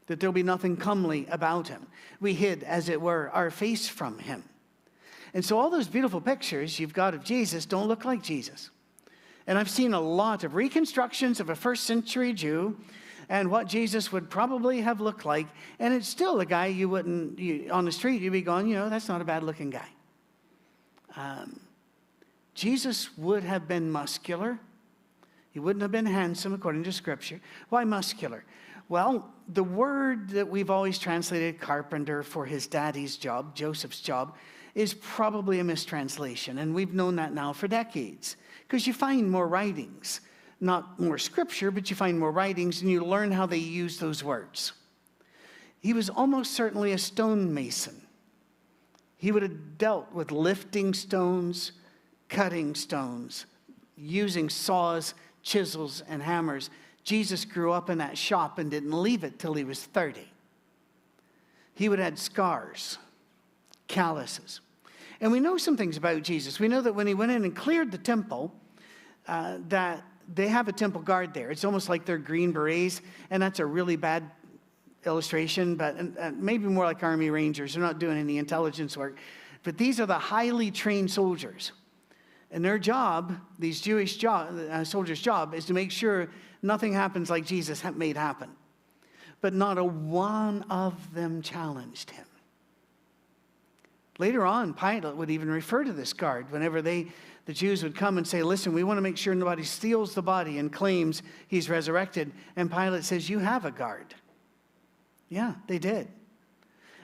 that 0.06 0.18
there'll 0.18 0.32
be 0.32 0.42
nothing 0.42 0.78
comely 0.78 1.26
about 1.30 1.68
him. 1.68 1.86
We 2.20 2.32
hid, 2.32 2.62
as 2.62 2.88
it 2.88 3.02
were, 3.02 3.28
our 3.34 3.50
face 3.50 3.86
from 3.86 4.18
him. 4.18 4.44
And 5.34 5.44
so 5.44 5.58
all 5.58 5.68
those 5.68 5.88
beautiful 5.88 6.22
pictures 6.22 6.80
you've 6.80 6.94
got 6.94 7.12
of 7.12 7.22
Jesus 7.22 7.66
don't 7.66 7.86
look 7.86 8.06
like 8.06 8.22
Jesus. 8.22 8.70
And 9.46 9.58
I've 9.58 9.68
seen 9.68 9.92
a 9.92 10.00
lot 10.00 10.42
of 10.42 10.54
reconstructions 10.54 11.38
of 11.38 11.50
a 11.50 11.54
first 11.54 11.84
century 11.84 12.32
Jew 12.32 12.78
and 13.28 13.50
what 13.50 13.66
Jesus 13.66 14.10
would 14.12 14.30
probably 14.30 14.80
have 14.80 15.00
looked 15.00 15.24
like. 15.24 15.46
And 15.78 15.92
it's 15.92 16.08
still 16.08 16.40
a 16.40 16.46
guy 16.46 16.66
you 16.66 16.88
wouldn't, 16.88 17.38
you, 17.38 17.68
on 17.70 17.84
the 17.84 17.92
street, 17.92 18.22
you'd 18.22 18.32
be 18.32 18.42
going, 18.42 18.68
you 18.68 18.74
know, 18.74 18.88
that's 18.88 19.08
not 19.08 19.20
a 19.20 19.24
bad 19.24 19.42
looking 19.42 19.70
guy. 19.70 19.88
Um, 21.16 21.60
Jesus 22.54 23.16
would 23.18 23.44
have 23.44 23.68
been 23.68 23.90
muscular. 23.90 24.58
He 25.50 25.60
wouldn't 25.60 25.82
have 25.82 25.92
been 25.92 26.06
handsome 26.06 26.54
according 26.54 26.84
to 26.84 26.92
Scripture. 26.92 27.40
Why 27.68 27.84
muscular? 27.84 28.44
Well, 28.88 29.28
the 29.48 29.64
word 29.64 30.30
that 30.30 30.48
we've 30.48 30.70
always 30.70 30.98
translated 30.98 31.60
carpenter 31.60 32.22
for 32.22 32.46
his 32.46 32.66
daddy's 32.66 33.16
job, 33.16 33.54
Joseph's 33.54 34.00
job, 34.00 34.36
is 34.74 34.94
probably 34.94 35.60
a 35.60 35.64
mistranslation. 35.64 36.58
And 36.58 36.74
we've 36.74 36.94
known 36.94 37.16
that 37.16 37.34
now 37.34 37.52
for 37.52 37.68
decades 37.68 38.36
because 38.66 38.86
you 38.86 38.92
find 38.92 39.30
more 39.30 39.48
writings 39.48 40.20
not 40.60 40.98
more 40.98 41.18
scripture, 41.18 41.70
but 41.70 41.88
you 41.90 41.96
find 41.96 42.18
more 42.18 42.32
writings 42.32 42.82
and 42.82 42.90
you 42.90 43.04
learn 43.04 43.30
how 43.30 43.46
they 43.46 43.58
use 43.58 43.98
those 43.98 44.24
words. 44.24 44.72
He 45.80 45.92
was 45.92 46.10
almost 46.10 46.54
certainly 46.54 46.92
a 46.92 46.98
stonemason. 46.98 48.02
He 49.16 49.32
would 49.32 49.42
have 49.42 49.78
dealt 49.78 50.12
with 50.12 50.30
lifting 50.30 50.94
stones, 50.94 51.72
cutting 52.28 52.74
stones, 52.74 53.46
using 53.96 54.48
saws, 54.48 55.14
chisels, 55.42 56.02
and 56.08 56.22
hammers. 56.22 56.70
Jesus 57.04 57.44
grew 57.44 57.72
up 57.72 57.90
in 57.90 57.98
that 57.98 58.18
shop 58.18 58.58
and 58.58 58.70
didn't 58.70 58.92
leave 58.92 59.24
it 59.24 59.38
till 59.38 59.54
he 59.54 59.64
was 59.64 59.84
30. 59.84 60.20
He 61.74 61.88
would 61.88 61.98
have 61.98 62.06
had 62.06 62.18
scars, 62.18 62.98
calluses. 63.86 64.60
And 65.20 65.32
we 65.32 65.40
know 65.40 65.56
some 65.56 65.76
things 65.76 65.96
about 65.96 66.22
Jesus. 66.22 66.60
We 66.60 66.68
know 66.68 66.80
that 66.80 66.94
when 66.94 67.06
he 67.06 67.14
went 67.14 67.32
in 67.32 67.44
and 67.44 67.54
cleared 67.54 67.90
the 67.90 67.98
temple, 67.98 68.52
uh, 69.26 69.58
that 69.68 70.04
they 70.34 70.48
have 70.48 70.68
a 70.68 70.72
temple 70.72 71.00
guard 71.00 71.32
there. 71.32 71.50
It's 71.50 71.64
almost 71.64 71.88
like 71.88 72.04
they're 72.04 72.18
green 72.18 72.52
berets, 72.52 73.00
and 73.30 73.42
that's 73.42 73.58
a 73.58 73.66
really 73.66 73.96
bad 73.96 74.30
illustration, 75.06 75.76
but 75.76 75.96
maybe 76.36 76.66
more 76.66 76.84
like 76.84 77.02
Army 77.02 77.30
Rangers. 77.30 77.74
They're 77.74 77.82
not 77.82 77.98
doing 77.98 78.18
any 78.18 78.38
intelligence 78.38 78.96
work. 78.96 79.18
But 79.62 79.78
these 79.78 80.00
are 80.00 80.06
the 80.06 80.18
highly 80.18 80.70
trained 80.70 81.10
soldiers. 81.10 81.72
And 82.50 82.64
their 82.64 82.78
job, 82.78 83.36
these 83.58 83.80
Jewish 83.80 84.22
uh, 84.24 84.84
soldiers' 84.84 85.20
job, 85.20 85.54
is 85.54 85.66
to 85.66 85.74
make 85.74 85.90
sure 85.90 86.28
nothing 86.62 86.92
happens 86.92 87.30
like 87.30 87.44
Jesus 87.44 87.82
made 87.94 88.16
happen. 88.16 88.50
But 89.40 89.54
not 89.54 89.78
a 89.78 89.84
one 89.84 90.62
of 90.70 91.14
them 91.14 91.42
challenged 91.42 92.10
him. 92.10 92.24
Later 94.18 94.44
on, 94.44 94.74
Pilate 94.74 95.14
would 95.14 95.30
even 95.30 95.48
refer 95.48 95.84
to 95.84 95.92
this 95.92 96.12
guard 96.12 96.50
whenever 96.50 96.82
they 96.82 97.08
the 97.48 97.54
Jews 97.54 97.82
would 97.82 97.94
come 97.94 98.18
and 98.18 98.28
say, 98.28 98.42
Listen, 98.42 98.74
we 98.74 98.84
want 98.84 98.98
to 98.98 99.00
make 99.00 99.16
sure 99.16 99.34
nobody 99.34 99.64
steals 99.64 100.14
the 100.14 100.20
body 100.20 100.58
and 100.58 100.70
claims 100.70 101.22
he's 101.46 101.70
resurrected. 101.70 102.30
And 102.56 102.70
Pilate 102.70 103.04
says, 103.04 103.30
You 103.30 103.38
have 103.38 103.64
a 103.64 103.70
guard. 103.70 104.14
Yeah, 105.30 105.54
they 105.66 105.78
did. 105.78 106.08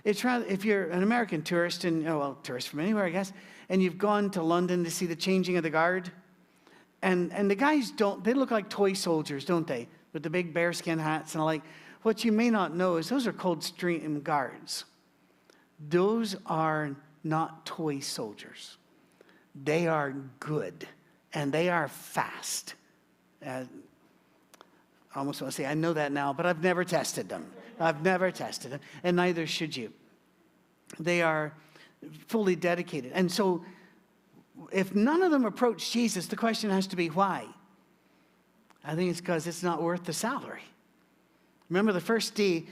It's 0.04 0.22
rather, 0.22 0.44
if 0.44 0.62
you're 0.62 0.90
an 0.90 1.02
American 1.02 1.40
tourist, 1.40 1.84
and, 1.84 2.06
oh, 2.06 2.18
well, 2.18 2.34
tourist 2.42 2.68
from 2.68 2.80
anywhere, 2.80 3.06
I 3.06 3.08
guess, 3.08 3.32
and 3.70 3.82
you've 3.82 3.96
gone 3.96 4.28
to 4.32 4.42
London 4.42 4.84
to 4.84 4.90
see 4.90 5.06
the 5.06 5.16
changing 5.16 5.56
of 5.56 5.62
the 5.62 5.70
guard, 5.70 6.12
and, 7.00 7.32
and 7.32 7.50
the 7.50 7.54
guys 7.54 7.90
don't, 7.90 8.22
they 8.22 8.34
look 8.34 8.50
like 8.50 8.68
toy 8.68 8.92
soldiers, 8.92 9.46
don't 9.46 9.66
they? 9.66 9.88
With 10.12 10.24
the 10.24 10.30
big 10.30 10.52
bearskin 10.52 10.98
hats 10.98 11.34
and 11.34 11.42
like. 11.42 11.62
What 12.02 12.22
you 12.22 12.32
may 12.32 12.50
not 12.50 12.76
know 12.76 12.98
is 12.98 13.08
those 13.08 13.26
are 13.26 13.32
Coldstream 13.32 14.20
guards. 14.22 14.84
Those 15.88 16.36
are 16.44 16.94
not 17.22 17.64
toy 17.64 18.00
soldiers 18.00 18.76
they 19.54 19.86
are 19.86 20.14
good 20.40 20.86
and 21.32 21.52
they 21.52 21.68
are 21.68 21.88
fast. 21.88 22.74
I 23.44 23.66
almost 25.14 25.40
want 25.40 25.52
to 25.52 25.56
say, 25.56 25.66
I 25.66 25.74
know 25.74 25.92
that 25.92 26.12
now, 26.12 26.32
but 26.32 26.46
I've 26.46 26.62
never 26.62 26.84
tested 26.84 27.28
them. 27.28 27.46
I've 27.78 28.02
never 28.02 28.30
tested 28.30 28.72
them, 28.72 28.80
and 29.02 29.16
neither 29.16 29.46
should 29.46 29.76
you. 29.76 29.92
They 30.98 31.22
are 31.22 31.52
fully 32.28 32.56
dedicated. 32.56 33.12
And 33.12 33.30
so, 33.30 33.64
if 34.70 34.94
none 34.94 35.22
of 35.22 35.32
them 35.32 35.44
approach 35.44 35.90
Jesus, 35.90 36.26
the 36.26 36.36
question 36.36 36.70
has 36.70 36.86
to 36.88 36.96
be 36.96 37.08
why? 37.08 37.46
I 38.84 38.94
think 38.94 39.10
it's 39.10 39.20
because 39.20 39.46
it's 39.46 39.62
not 39.62 39.82
worth 39.82 40.04
the 40.04 40.12
salary. 40.12 40.62
Remember 41.68 41.92
the 41.92 42.00
first 42.00 42.34
day 42.34 42.66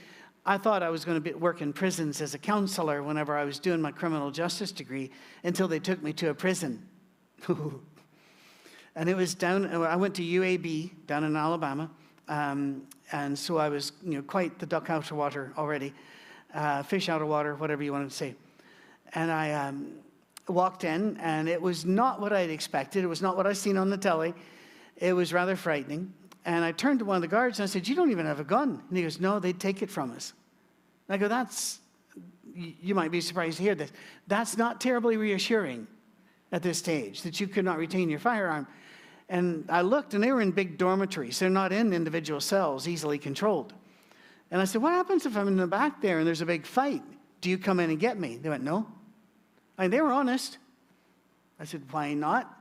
I 0.44 0.58
thought 0.58 0.82
I 0.82 0.90
was 0.90 1.04
going 1.04 1.22
to 1.22 1.32
work 1.34 1.62
in 1.62 1.72
prisons 1.72 2.20
as 2.20 2.34
a 2.34 2.38
counselor 2.38 3.02
whenever 3.02 3.36
I 3.36 3.44
was 3.44 3.60
doing 3.60 3.80
my 3.80 3.92
criminal 3.92 4.30
justice 4.32 4.72
degree 4.72 5.10
until 5.44 5.68
they 5.68 5.78
took 5.78 6.02
me 6.02 6.12
to 6.14 6.30
a 6.30 6.34
prison. 6.34 6.86
and 7.48 9.08
it 9.08 9.16
was 9.16 9.34
down, 9.34 9.66
I 9.66 9.94
went 9.94 10.16
to 10.16 10.22
UAB 10.22 11.06
down 11.06 11.22
in 11.22 11.36
Alabama. 11.36 11.90
Um, 12.28 12.82
and 13.12 13.38
so 13.38 13.58
I 13.58 13.68
was, 13.68 13.92
you 14.02 14.14
know, 14.14 14.22
quite 14.22 14.58
the 14.58 14.66
duck 14.66 14.90
out 14.90 15.10
of 15.10 15.16
water 15.16 15.52
already, 15.56 15.92
uh, 16.54 16.82
fish 16.82 17.08
out 17.08 17.22
of 17.22 17.28
water, 17.28 17.54
whatever 17.54 17.82
you 17.82 17.92
want 17.92 18.10
to 18.10 18.16
say. 18.16 18.34
And 19.14 19.30
I 19.30 19.52
um, 19.52 19.92
walked 20.48 20.82
in, 20.82 21.18
and 21.18 21.48
it 21.48 21.60
was 21.60 21.84
not 21.84 22.20
what 22.20 22.32
I'd 22.32 22.50
expected. 22.50 23.04
It 23.04 23.08
was 23.08 23.22
not 23.22 23.36
what 23.36 23.46
I'd 23.46 23.56
seen 23.56 23.76
on 23.76 23.90
the 23.90 23.96
telly. 23.96 24.34
It 24.96 25.12
was 25.12 25.32
rather 25.32 25.56
frightening. 25.56 26.14
And 26.44 26.64
I 26.64 26.72
turned 26.72 26.98
to 26.98 27.04
one 27.04 27.16
of 27.16 27.22
the 27.22 27.28
guards 27.28 27.58
and 27.58 27.64
I 27.64 27.66
said, 27.66 27.86
You 27.86 27.94
don't 27.94 28.10
even 28.10 28.26
have 28.26 28.40
a 28.40 28.44
gun. 28.44 28.82
And 28.88 28.96
he 28.96 29.02
goes, 29.02 29.20
No, 29.20 29.38
they'd 29.38 29.60
take 29.60 29.82
it 29.82 29.90
from 29.90 30.10
us. 30.12 30.32
And 31.08 31.14
I 31.14 31.18
go, 31.18 31.28
That's, 31.28 31.78
you 32.54 32.94
might 32.94 33.10
be 33.10 33.20
surprised 33.20 33.58
to 33.58 33.62
hear 33.62 33.74
this. 33.74 33.92
That's 34.26 34.56
not 34.56 34.80
terribly 34.80 35.16
reassuring 35.16 35.86
at 36.50 36.62
this 36.62 36.78
stage 36.78 37.22
that 37.22 37.40
you 37.40 37.46
could 37.46 37.64
not 37.64 37.78
retain 37.78 38.10
your 38.10 38.18
firearm. 38.18 38.66
And 39.28 39.64
I 39.70 39.80
looked 39.82 40.14
and 40.14 40.22
they 40.22 40.32
were 40.32 40.42
in 40.42 40.50
big 40.50 40.76
dormitories. 40.76 41.38
They're 41.38 41.48
not 41.48 41.72
in 41.72 41.92
individual 41.92 42.40
cells, 42.40 42.86
easily 42.86 43.18
controlled. 43.18 43.72
And 44.50 44.60
I 44.60 44.64
said, 44.64 44.82
What 44.82 44.92
happens 44.92 45.26
if 45.26 45.36
I'm 45.36 45.48
in 45.48 45.56
the 45.56 45.66
back 45.66 46.02
there 46.02 46.18
and 46.18 46.26
there's 46.26 46.42
a 46.42 46.46
big 46.46 46.66
fight? 46.66 47.02
Do 47.40 47.50
you 47.50 47.58
come 47.58 47.80
in 47.80 47.90
and 47.90 47.98
get 47.98 48.18
me? 48.18 48.36
They 48.36 48.48
went, 48.48 48.62
No. 48.62 48.86
Mean, 49.78 49.90
they 49.90 50.00
were 50.00 50.12
honest. 50.12 50.58
I 51.58 51.64
said, 51.64 51.82
Why 51.90 52.14
not? 52.14 52.52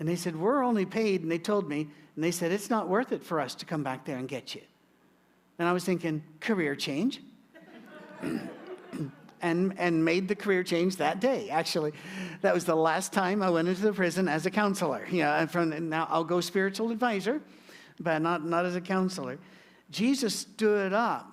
And 0.00 0.08
they 0.08 0.16
said, 0.16 0.34
We're 0.34 0.64
only 0.64 0.86
paid. 0.86 1.22
And 1.22 1.30
they 1.30 1.38
told 1.38 1.68
me, 1.68 1.86
and 2.16 2.24
they 2.24 2.32
said, 2.32 2.50
It's 2.50 2.70
not 2.70 2.88
worth 2.88 3.12
it 3.12 3.22
for 3.22 3.38
us 3.38 3.54
to 3.56 3.66
come 3.66 3.84
back 3.84 4.04
there 4.04 4.16
and 4.16 4.26
get 4.26 4.54
you. 4.54 4.62
And 5.60 5.68
I 5.68 5.72
was 5.72 5.84
thinking, 5.84 6.24
Career 6.40 6.74
change. 6.74 7.20
and, 9.42 9.74
and 9.78 10.04
made 10.04 10.28
the 10.28 10.34
career 10.34 10.62
change 10.62 10.96
that 10.96 11.20
day, 11.20 11.48
actually. 11.50 11.92
That 12.42 12.54
was 12.54 12.64
the 12.64 12.74
last 12.74 13.12
time 13.12 13.42
I 13.42 13.50
went 13.50 13.68
into 13.68 13.82
the 13.82 13.92
prison 13.92 14.28
as 14.28 14.46
a 14.46 14.50
counselor. 14.50 15.06
You 15.10 15.22
know, 15.22 15.32
and 15.32 15.50
from 15.50 15.88
now 15.88 16.06
I'll 16.10 16.24
go 16.24 16.40
spiritual 16.40 16.90
advisor, 16.90 17.40
but 17.98 18.20
not, 18.20 18.44
not 18.44 18.66
as 18.66 18.76
a 18.76 18.80
counselor. 18.80 19.38
Jesus 19.90 20.34
stood 20.34 20.92
up. 20.92 21.26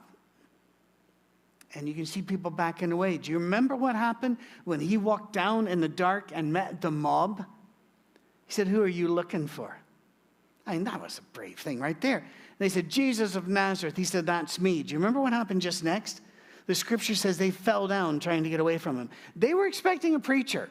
And 1.75 1.87
you 1.87 1.93
can 1.93 2.05
see 2.05 2.21
people 2.21 2.49
backing 2.49 2.91
away. 2.91 3.17
Do 3.17 3.31
you 3.31 3.39
remember 3.39 3.75
what 3.75 3.95
happened 3.95 4.37
when 4.63 4.79
he 4.79 4.97
walked 4.97 5.33
down 5.33 5.67
in 5.67 5.81
the 5.81 5.89
dark 5.89 6.31
and 6.33 6.51
met 6.51 6.81
the 6.81 6.89
mob? 6.89 7.45
He 8.47 8.53
said, 8.53 8.67
Who 8.67 8.81
are 8.81 8.87
you 8.87 9.09
looking 9.09 9.47
for? 9.47 9.77
I 10.65 10.73
mean, 10.73 10.85
that 10.85 11.01
was 11.01 11.19
a 11.19 11.21
brave 11.33 11.59
thing 11.59 11.79
right 11.79 11.99
there. 12.01 12.25
They 12.59 12.69
said, 12.69 12.89
Jesus 12.89 13.35
of 13.35 13.47
Nazareth. 13.47 13.95
He 13.95 14.03
said, 14.03 14.25
That's 14.25 14.59
me. 14.59 14.83
Do 14.83 14.93
you 14.93 14.97
remember 14.97 15.21
what 15.21 15.33
happened 15.33 15.61
just 15.61 15.83
next? 15.83 16.21
The 16.65 16.75
scripture 16.75 17.15
says 17.15 17.37
they 17.37 17.51
fell 17.51 17.87
down 17.87 18.19
trying 18.19 18.43
to 18.43 18.49
get 18.49 18.59
away 18.59 18.77
from 18.77 18.97
him. 18.97 19.09
They 19.35 19.53
were 19.53 19.67
expecting 19.67 20.15
a 20.15 20.19
preacher, 20.19 20.69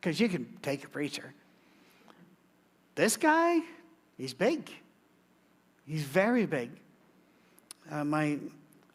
because 0.00 0.20
you 0.20 0.28
can 0.28 0.46
take 0.62 0.84
a 0.84 0.88
preacher. 0.88 1.32
This 2.94 3.16
guy, 3.16 3.60
he's 4.16 4.34
big. 4.34 4.70
He's 5.86 6.02
very 6.02 6.46
big. 6.46 6.70
Uh, 7.90 8.04
my 8.04 8.38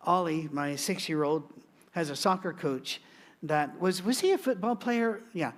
Ollie, 0.03 0.47
my 0.51 0.75
six 0.75 1.09
year 1.09 1.23
old, 1.23 1.43
has 1.91 2.09
a 2.09 2.15
soccer 2.15 2.53
coach 2.53 3.01
that 3.43 3.79
was, 3.81 4.01
was 4.03 4.19
he 4.19 4.31
a 4.31 4.37
football 4.37 4.75
player? 4.75 5.21
Yeah. 5.33 5.51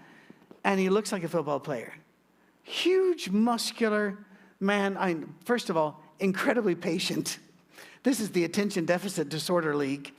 And 0.64 0.80
he 0.80 0.90
looks 0.90 1.12
like 1.12 1.24
a 1.24 1.28
football 1.28 1.60
player 1.60 1.94
huge, 2.68 3.30
muscular 3.30 4.18
man. 4.60 4.98
I, 4.98 5.16
first 5.46 5.70
of 5.70 5.78
all, 5.78 6.04
incredibly 6.20 6.76
patient. 6.76 7.40
This 8.04 8.20
is 8.20 8.32
the 8.32 8.44
attention 8.44 8.86
deficit 8.86 9.30
disorder 9.30 9.76
league. 9.76 10.14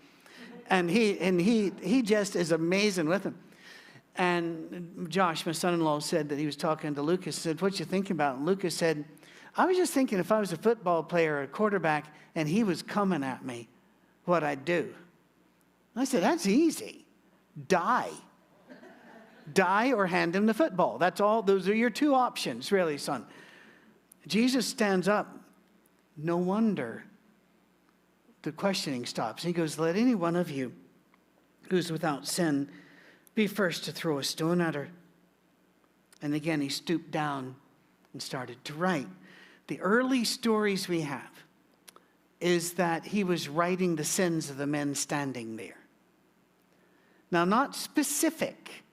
And 0.70 0.90
he, 0.90 1.18
and 1.20 1.40
he, 1.40 1.72
he 1.82 2.02
just 2.02 2.36
is 2.36 2.52
amazing 2.52 3.08
with 3.08 3.24
him. 3.24 3.38
And 4.16 5.06
Josh, 5.08 5.46
my 5.46 5.52
son 5.52 5.74
in 5.74 5.80
law, 5.80 6.00
said 6.00 6.28
that 6.30 6.38
he 6.38 6.46
was 6.46 6.56
talking 6.56 6.94
to 6.94 7.02
Lucas, 7.02 7.36
said, 7.36 7.60
What 7.60 7.78
you 7.78 7.84
thinking 7.84 8.12
about? 8.12 8.36
And 8.36 8.46
Lucas 8.46 8.74
said, 8.74 9.04
I 9.56 9.66
was 9.66 9.76
just 9.76 9.92
thinking 9.92 10.18
if 10.18 10.32
I 10.32 10.40
was 10.40 10.52
a 10.52 10.56
football 10.56 11.02
player 11.02 11.36
or 11.36 11.42
a 11.42 11.46
quarterback 11.46 12.14
and 12.34 12.48
he 12.48 12.64
was 12.64 12.82
coming 12.82 13.22
at 13.22 13.44
me, 13.44 13.68
what 14.24 14.42
I'd 14.42 14.64
do. 14.64 14.92
I 15.94 16.04
said, 16.04 16.22
That's 16.22 16.46
easy. 16.46 17.04
Die 17.68 18.10
die 19.54 19.92
or 19.92 20.06
hand 20.06 20.34
him 20.34 20.46
the 20.46 20.54
football. 20.54 20.98
That's 20.98 21.20
all. 21.20 21.42
Those 21.42 21.68
are 21.68 21.74
your 21.74 21.90
two 21.90 22.14
options, 22.14 22.72
really, 22.72 22.98
son. 22.98 23.26
Jesus 24.26 24.66
stands 24.66 25.08
up. 25.08 25.34
No 26.16 26.36
wonder 26.36 27.04
the 28.42 28.52
questioning 28.52 29.06
stops. 29.06 29.42
He 29.42 29.52
goes, 29.52 29.78
Let 29.78 29.96
any 29.96 30.14
one 30.14 30.36
of 30.36 30.50
you 30.50 30.72
who's 31.70 31.92
without 31.92 32.26
sin 32.26 32.68
be 33.34 33.46
first 33.46 33.84
to 33.84 33.92
throw 33.92 34.18
a 34.18 34.24
stone 34.24 34.60
at 34.60 34.74
her. 34.74 34.88
And 36.20 36.34
again, 36.34 36.60
he 36.60 36.68
stooped 36.68 37.10
down 37.10 37.54
and 38.12 38.22
started 38.22 38.64
to 38.64 38.74
write. 38.74 39.06
The 39.68 39.80
early 39.80 40.24
stories 40.24 40.88
we 40.88 41.02
have 41.02 41.30
is 42.40 42.74
that 42.74 43.04
he 43.04 43.24
was 43.24 43.48
writing 43.48 43.96
the 43.96 44.04
sins 44.04 44.50
of 44.50 44.56
the 44.56 44.66
men 44.66 44.94
standing 44.94 45.56
there. 45.56 45.76
Now, 47.30 47.44
not 47.44 47.76
specific, 47.76 48.84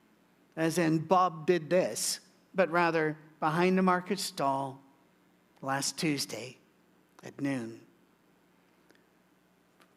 as 0.56 0.78
in 0.78 0.98
Bob 0.98 1.46
did 1.46 1.68
this, 1.68 2.20
but 2.54 2.70
rather 2.70 3.16
behind 3.40 3.76
the 3.76 3.82
market 3.82 4.18
stall 4.18 4.80
last 5.62 5.98
Tuesday 5.98 6.56
at 7.24 7.40
noon, 7.40 7.80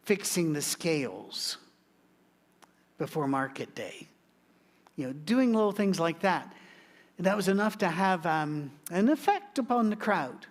fixing 0.02 0.52
the 0.52 0.62
scales 0.62 1.56
before 2.98 3.26
market 3.26 3.74
day. 3.74 4.06
You 4.96 5.06
know, 5.06 5.12
doing 5.12 5.54
little 5.54 5.72
things 5.72 5.98
like 5.98 6.20
that. 6.20 6.52
And 7.16 7.26
that 7.26 7.36
was 7.36 7.48
enough 7.48 7.78
to 7.78 7.88
have 7.88 8.26
um, 8.26 8.70
an 8.90 9.08
effect 9.08 9.58
upon 9.58 9.90
the 9.90 9.96
crowd. 9.96 10.46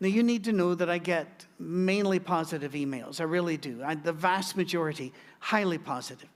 Now, 0.00 0.08
you 0.08 0.22
need 0.22 0.44
to 0.44 0.52
know 0.52 0.74
that 0.74 0.90
I 0.90 0.98
get 0.98 1.46
mainly 1.58 2.18
positive 2.18 2.72
emails. 2.72 3.20
I 3.20 3.24
really 3.24 3.56
do. 3.56 3.82
I, 3.82 3.94
the 3.94 4.12
vast 4.12 4.56
majority, 4.56 5.12
highly 5.38 5.78
positive. 5.78 6.28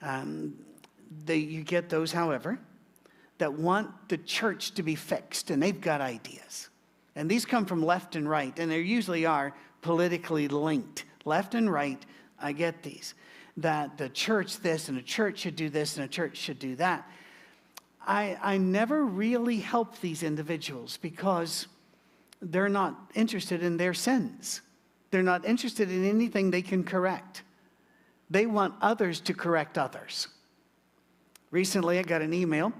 Um, 0.00 0.54
they, 1.24 1.36
you 1.36 1.62
get 1.62 1.88
those, 1.88 2.12
however, 2.12 2.58
that 3.38 3.52
want 3.52 4.08
the 4.08 4.18
church 4.18 4.72
to 4.72 4.82
be 4.82 4.94
fixed, 4.94 5.50
and 5.50 5.62
they've 5.62 5.80
got 5.80 6.00
ideas. 6.00 6.68
And 7.14 7.30
these 7.30 7.44
come 7.44 7.66
from 7.66 7.84
left 7.84 8.16
and 8.16 8.28
right, 8.28 8.56
and 8.58 8.70
they 8.70 8.80
usually 8.80 9.26
are 9.26 9.54
politically 9.80 10.48
linked. 10.48 11.04
Left 11.24 11.54
and 11.54 11.70
right, 11.70 12.04
I 12.40 12.52
get 12.52 12.82
these. 12.82 13.14
That 13.56 13.98
the 13.98 14.08
church 14.08 14.58
this, 14.58 14.88
and 14.88 14.96
the 14.96 15.02
church 15.02 15.40
should 15.40 15.56
do 15.56 15.68
this, 15.68 15.96
and 15.96 16.04
the 16.04 16.12
church 16.12 16.36
should 16.36 16.58
do 16.58 16.76
that. 16.76 17.08
I, 18.06 18.38
I 18.42 18.58
never 18.58 19.04
really 19.04 19.58
help 19.58 20.00
these 20.00 20.22
individuals 20.22 20.96
because 20.96 21.66
they're 22.40 22.68
not 22.68 23.10
interested 23.14 23.62
in 23.62 23.76
their 23.76 23.94
sins. 23.94 24.62
They're 25.10 25.22
not 25.22 25.44
interested 25.44 25.90
in 25.90 26.04
anything 26.04 26.50
they 26.50 26.62
can 26.62 26.82
correct. 26.82 27.42
They 28.30 28.46
want 28.46 28.74
others 28.80 29.20
to 29.20 29.34
correct 29.34 29.76
others. 29.78 30.28
Recently, 31.52 32.00
I 32.00 32.02
got 32.02 32.20
an 32.20 32.34
email, 32.34 32.72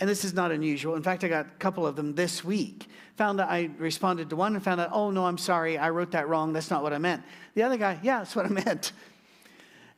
and 0.00 0.10
this 0.10 0.24
is 0.24 0.34
not 0.34 0.50
unusual. 0.50 0.96
In 0.96 1.02
fact, 1.04 1.22
I 1.22 1.28
got 1.28 1.46
a 1.46 1.50
couple 1.60 1.86
of 1.86 1.94
them 1.94 2.16
this 2.16 2.42
week. 2.42 2.88
Found 3.16 3.38
that 3.38 3.48
I 3.48 3.70
responded 3.78 4.28
to 4.30 4.36
one 4.36 4.56
and 4.56 4.64
found 4.64 4.80
out, 4.80 4.90
oh, 4.92 5.12
no, 5.12 5.24
I'm 5.24 5.38
sorry, 5.38 5.78
I 5.78 5.90
wrote 5.90 6.10
that 6.10 6.28
wrong. 6.28 6.52
That's 6.52 6.70
not 6.70 6.82
what 6.82 6.92
I 6.92 6.98
meant. 6.98 7.22
The 7.54 7.62
other 7.62 7.76
guy, 7.76 8.00
yeah, 8.02 8.18
that's 8.18 8.34
what 8.34 8.46
I 8.46 8.48
meant. 8.64 8.90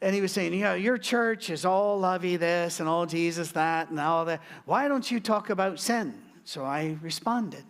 And 0.02 0.14
he 0.14 0.20
was 0.20 0.32
saying, 0.32 0.52
yeah, 0.52 0.74
your 0.74 0.98
church 0.98 1.48
is 1.48 1.64
all 1.64 1.98
lovey 1.98 2.36
this 2.36 2.80
and 2.80 2.88
all 2.90 3.06
Jesus 3.06 3.52
that 3.52 3.88
and 3.88 3.98
all 3.98 4.26
that. 4.26 4.42
Why 4.66 4.88
don't 4.88 5.10
you 5.10 5.20
talk 5.20 5.48
about 5.48 5.80
sin? 5.80 6.20
So 6.44 6.64
I 6.64 6.98
responded. 7.00 7.64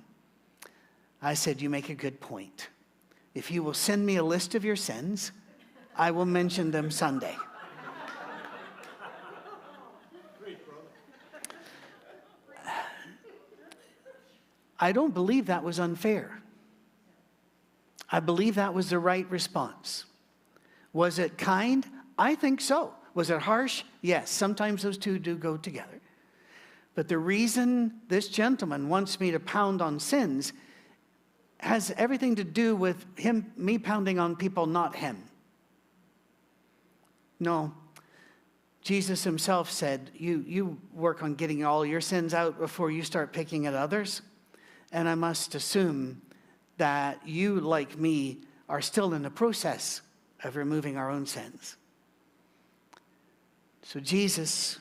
I 1.23 1.35
said, 1.35 1.61
You 1.61 1.71
make 1.71 1.89
a 1.89 1.95
good 1.95 2.21
point. 2.21 2.69
If 3.35 3.51
you 3.51 3.63
will 3.63 3.75
send 3.75 4.05
me 4.05 4.17
a 4.17 4.23
list 4.23 4.55
of 4.55 4.65
your 4.65 4.77
sins, 4.77 5.33
I 5.97 6.11
will 6.11 6.27
mention 6.27 6.71
them 6.71 6.91
Sunday. 6.91 7.37
I 14.79 14.93
don't 14.93 15.15
believe 15.15 15.47
that 15.47 15.65
was 15.65 15.81
unfair. 15.81 16.43
I 18.11 18.21
believe 18.21 18.55
that 18.57 18.75
was 18.75 18.91
the 18.91 18.99
right 18.99 19.29
response. 19.31 20.05
Was 20.93 21.19
it 21.19 21.39
kind? 21.39 21.87
I 22.19 22.35
think 22.35 22.61
so. 22.61 22.95
Was 23.15 23.31
it 23.31 23.41
harsh? 23.41 23.83
Yes. 24.03 24.31
Sometimes 24.31 24.83
those 24.83 24.99
two 24.99 25.19
do 25.19 25.37
go 25.37 25.57
together. 25.57 26.01
But 26.95 27.09
the 27.09 27.19
reason 27.19 28.01
this 28.09 28.29
gentleman 28.29 28.89
wants 28.89 29.21
me 29.21 29.31
to 29.31 29.41
pound 29.41 29.83
on 29.83 30.01
sins 30.01 30.53
has 31.59 31.93
everything 31.97 32.37
to 32.37 32.45
do 32.45 32.77
with 32.77 33.05
him, 33.19 33.53
me 33.57 33.79
pounding 33.79 34.19
on 34.19 34.37
people, 34.37 34.67
not 34.67 34.95
him. 34.95 35.23
No. 37.41 37.73
Jesus 38.83 39.25
himself 39.25 39.71
said, 39.71 40.11
you, 40.15 40.45
you 40.47 40.79
work 40.95 41.23
on 41.23 41.35
getting 41.35 41.65
all 41.65 41.85
your 41.85 42.01
sins 42.01 42.33
out 42.33 42.59
before 42.59 42.91
you 42.91 43.03
start 43.03 43.33
picking 43.33 43.67
at 43.67 43.75
others. 43.75 44.23
And 44.97 45.11
I 45.11 45.15
must 45.15 45.55
assume 45.55 46.23
that 46.79 47.21
you, 47.29 47.61
like 47.61 47.99
me, 47.99 48.39
are 48.67 48.81
still 48.81 49.13
in 49.13 49.21
the 49.21 49.31
process 49.31 50.01
of 50.43 50.57
removing 50.57 50.97
our 50.97 51.11
own 51.11 51.27
sins. 51.27 51.77
So 53.83 54.01
Jesus 54.01 54.79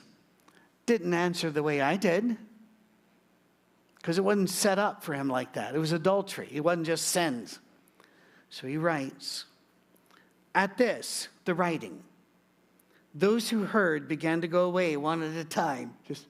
didn't 0.85 1.13
answer 1.13 1.51
the 1.51 1.61
way 1.61 1.81
I 1.81 1.97
did 1.97 2.37
because 3.97 4.17
it 4.17 4.23
wasn't 4.23 4.49
set 4.49 4.79
up 4.79 5.03
for 5.03 5.13
him 5.13 5.27
like 5.27 5.51
that. 5.55 5.75
It 5.75 5.79
was 5.79 5.91
adultery, 5.91 6.47
it 6.49 6.61
wasn't 6.61 6.85
just 6.85 7.09
sins. 7.09 7.59
So 8.49 8.67
he 8.67 8.77
writes 8.77 9.43
At 10.55 10.77
this, 10.77 11.27
the 11.43 11.53
writing, 11.53 12.01
those 13.13 13.49
who 13.49 13.65
heard 13.65 14.07
began 14.07 14.39
to 14.39 14.47
go 14.47 14.63
away 14.63 14.95
one 14.95 15.21
at 15.21 15.35
a 15.35 15.43
time, 15.43 15.93
just 16.07 16.25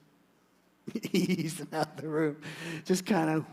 easing 1.12 1.68
out 1.72 1.96
the 1.98 2.08
room, 2.08 2.36
just 2.84 3.06
kind 3.06 3.30
of, 3.30 3.44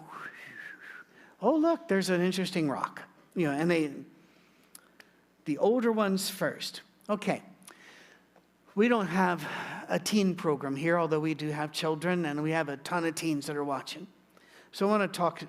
oh, 1.44 1.56
look, 1.56 1.88
there's 1.88 2.10
an 2.10 2.22
interesting 2.22 2.70
rock. 2.70 3.04
You 3.36 3.48
know, 3.48 3.54
and 3.54 3.70
they, 3.70 3.92
the 5.46 5.58
older 5.58 5.92
ones 5.92 6.30
first. 6.30 6.82
Okay. 7.10 7.42
We 8.76 8.88
don't 8.88 9.08
have 9.08 9.46
a 9.90 10.00
teen 10.00 10.34
program 10.34 10.76
here, 10.76 10.98
although 10.98 11.20
we 11.20 11.36
do 11.36 11.50
have 11.50 11.72
children 11.72 12.26
and 12.26 12.42
we 12.42 12.52
have 12.52 12.70
a 12.70 12.78
ton 12.78 13.06
of 13.06 13.14
teens 13.14 13.46
that 13.48 13.56
are 13.56 13.64
watching. 13.64 14.08
So 14.72 14.88
I 14.88 14.98
want 14.98 15.14
to 15.14 15.18
talk 15.18 15.44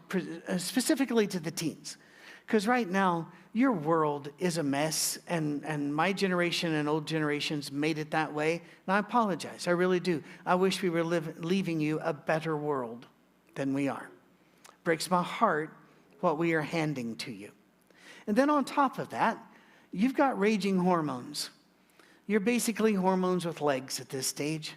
uh, 0.49 0.59
specifically 0.59 1.27
to 1.29 1.41
the 1.41 1.51
teens. 1.51 1.97
Because 2.47 2.67
right 2.67 2.91
now, 2.91 3.29
your 3.55 3.73
world 3.73 4.31
is 4.39 4.59
a 4.59 4.63
mess, 4.63 5.17
and, 5.29 5.65
and 5.65 5.95
my 5.95 6.13
generation 6.13 6.75
and 6.75 6.89
old 6.89 7.07
generations 7.07 7.71
made 7.71 7.99
it 7.99 8.11
that 8.11 8.35
way. 8.35 8.61
And 8.87 8.95
I 8.95 8.99
apologize. 8.99 9.69
I 9.69 9.71
really 9.71 10.01
do. 10.01 10.23
I 10.45 10.57
wish 10.57 10.83
we 10.83 10.91
were 10.91 11.05
live, 11.05 11.37
leaving 11.39 11.81
you 11.81 12.01
a 12.01 12.13
better 12.13 12.57
world 12.57 13.07
than 13.55 13.73
we 13.73 13.89
are. 13.89 14.11
Breaks 14.83 15.09
my 15.09 15.23
heart 15.23 15.71
what 16.25 16.39
we 16.39 16.55
are 16.55 16.63
handing 16.63 17.15
to 17.17 17.31
you. 17.31 17.53
And 18.27 18.35
then 18.35 18.49
on 18.49 18.65
top 18.65 18.99
of 18.99 19.11
that, 19.11 19.39
you've 19.93 20.17
got 20.17 20.39
raging 20.39 20.79
hormones. 20.79 21.51
You're 22.27 22.41
basically 22.41 22.95
hormones 22.95 23.45
with 23.45 23.61
legs 23.61 24.01
at 24.01 24.09
this 24.09 24.27
stage. 24.27 24.75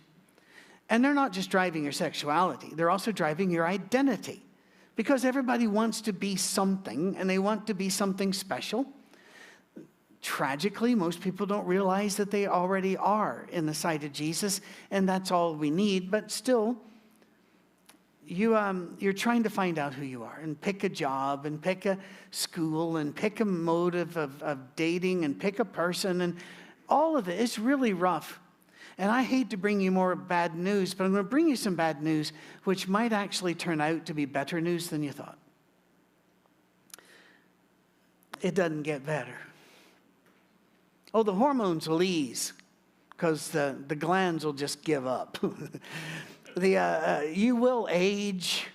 And 0.89 1.03
they're 1.03 1.13
not 1.13 1.31
just 1.31 1.49
driving 1.49 1.83
your 1.83 1.93
sexuality, 1.93 2.73
they're 2.75 2.91
also 2.91 3.11
driving 3.11 3.49
your 3.49 3.65
identity. 3.65 4.43
Because 4.97 5.23
everybody 5.23 5.67
wants 5.67 6.01
to 6.01 6.13
be 6.13 6.35
something 6.35 7.15
and 7.17 7.29
they 7.29 7.39
want 7.39 7.67
to 7.67 7.73
be 7.73 7.87
something 7.87 8.33
special. 8.33 8.85
Tragically, 10.21 10.95
most 10.95 11.21
people 11.21 11.45
don't 11.45 11.67
realize 11.67 12.17
that 12.17 12.31
they 12.31 12.47
already 12.47 12.97
are 12.97 13.47
in 13.51 13.67
the 13.67 13.73
sight 13.73 14.03
of 14.03 14.11
Jesus, 14.11 14.59
and 14.89 15.07
that's 15.07 15.31
all 15.31 15.55
we 15.55 15.69
need. 15.69 16.09
But 16.09 16.31
still, 16.31 16.75
you, 18.27 18.55
um, 18.55 18.95
you're 18.99 19.13
trying 19.13 19.43
to 19.43 19.49
find 19.49 19.79
out 19.79 19.93
who 19.93 20.05
you 20.05 20.23
are 20.23 20.39
and 20.41 20.59
pick 20.59 20.83
a 20.83 20.89
job 20.89 21.45
and 21.45 21.61
pick 21.61 21.85
a 21.85 21.97
school 22.31 22.97
and 22.97 23.15
pick 23.15 23.39
a 23.39 23.45
motive 23.45 24.17
of, 24.17 24.41
of 24.43 24.75
dating 24.75 25.25
and 25.25 25.39
pick 25.39 25.59
a 25.59 25.65
person 25.65 26.21
and 26.21 26.35
all 26.89 27.17
of 27.17 27.29
it. 27.29 27.39
It's 27.39 27.57
really 27.57 27.93
rough. 27.93 28.39
And 28.97 29.11
I 29.11 29.21
hate 29.23 29.51
to 29.51 29.57
bring 29.57 29.79
you 29.79 29.91
more 29.91 30.15
bad 30.15 30.55
news, 30.55 30.93
but 30.93 31.05
I'm 31.05 31.11
going 31.11 31.23
to 31.23 31.29
bring 31.29 31.47
you 31.47 31.55
some 31.55 31.75
bad 31.75 32.01
news, 32.01 32.33
which 32.63 32.87
might 32.87 33.13
actually 33.13 33.53
turn 33.53 33.79
out 33.79 34.05
to 34.07 34.13
be 34.13 34.25
better 34.25 34.59
news 34.59 34.87
than 34.87 35.03
you 35.03 35.11
thought. 35.11 35.37
It 38.41 38.55
doesn't 38.55 38.83
get 38.83 39.05
better. 39.05 39.37
Oh, 41.13 41.23
the 41.23 41.33
hormones 41.33 41.87
will 41.87 42.03
ease 42.03 42.53
because 43.09 43.49
the, 43.49 43.75
the 43.87 43.95
glands 43.95 44.45
will 44.45 44.53
just 44.53 44.83
give 44.83 45.07
up. 45.07 45.37
the, 46.59 46.77
uh, 46.77 46.83
uh, 46.83 47.21
you 47.31 47.55
will 47.55 47.87
age, 47.89 48.67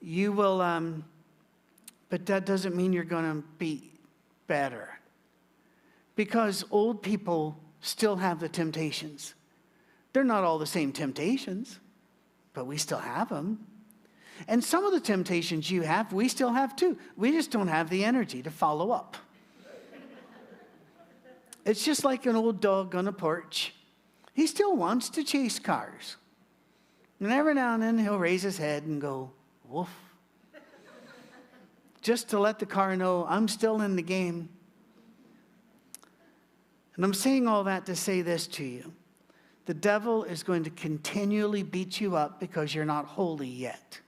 you 0.00 0.32
will, 0.32 0.60
um, 0.60 1.04
but 2.08 2.26
that 2.26 2.46
doesn't 2.46 2.74
mean 2.74 2.92
you're 2.92 3.04
going 3.04 3.24
to 3.24 3.46
be 3.58 3.90
better 4.46 4.98
because 6.16 6.64
old 6.70 7.02
people 7.02 7.56
still 7.80 8.16
have 8.16 8.40
the 8.40 8.48
temptations. 8.48 9.34
They're 10.12 10.24
not 10.24 10.44
all 10.44 10.58
the 10.58 10.66
same 10.66 10.92
temptations, 10.92 11.78
but 12.52 12.66
we 12.66 12.76
still 12.76 12.98
have 12.98 13.28
them. 13.28 13.66
And 14.48 14.62
some 14.62 14.84
of 14.84 14.92
the 14.92 15.00
temptations 15.00 15.70
you 15.70 15.82
have, 15.82 16.12
we 16.12 16.28
still 16.28 16.52
have 16.52 16.74
too. 16.74 16.98
We 17.16 17.32
just 17.32 17.50
don't 17.50 17.68
have 17.68 17.90
the 17.90 18.04
energy 18.04 18.42
to 18.42 18.50
follow 18.50 18.90
up. 18.90 19.16
It's 21.64 21.84
just 21.84 22.04
like 22.04 22.26
an 22.26 22.36
old 22.36 22.60
dog 22.60 22.94
on 22.94 23.06
a 23.06 23.12
porch. 23.12 23.74
He 24.32 24.46
still 24.46 24.74
wants 24.76 25.10
to 25.10 25.22
chase 25.22 25.58
cars. 25.58 26.16
And 27.20 27.30
every 27.30 27.54
now 27.54 27.74
and 27.74 27.82
then 27.82 27.98
he'll 27.98 28.18
raise 28.18 28.42
his 28.42 28.56
head 28.56 28.84
and 28.84 29.00
go, 29.00 29.30
woof. 29.68 29.88
just 32.00 32.30
to 32.30 32.40
let 32.40 32.58
the 32.58 32.66
car 32.66 32.96
know 32.96 33.26
I'm 33.28 33.46
still 33.46 33.82
in 33.82 33.94
the 33.94 34.02
game. 34.02 34.48
And 36.96 37.04
I'm 37.04 37.14
saying 37.14 37.46
all 37.46 37.64
that 37.64 37.86
to 37.86 37.96
say 37.96 38.22
this 38.22 38.46
to 38.48 38.64
you. 38.64 38.92
The 39.66 39.74
devil 39.74 40.24
is 40.24 40.42
going 40.42 40.64
to 40.64 40.70
continually 40.70 41.62
beat 41.62 42.00
you 42.00 42.16
up 42.16 42.40
because 42.40 42.74
you're 42.74 42.84
not 42.84 43.04
holy 43.04 43.48
yet. 43.48 44.00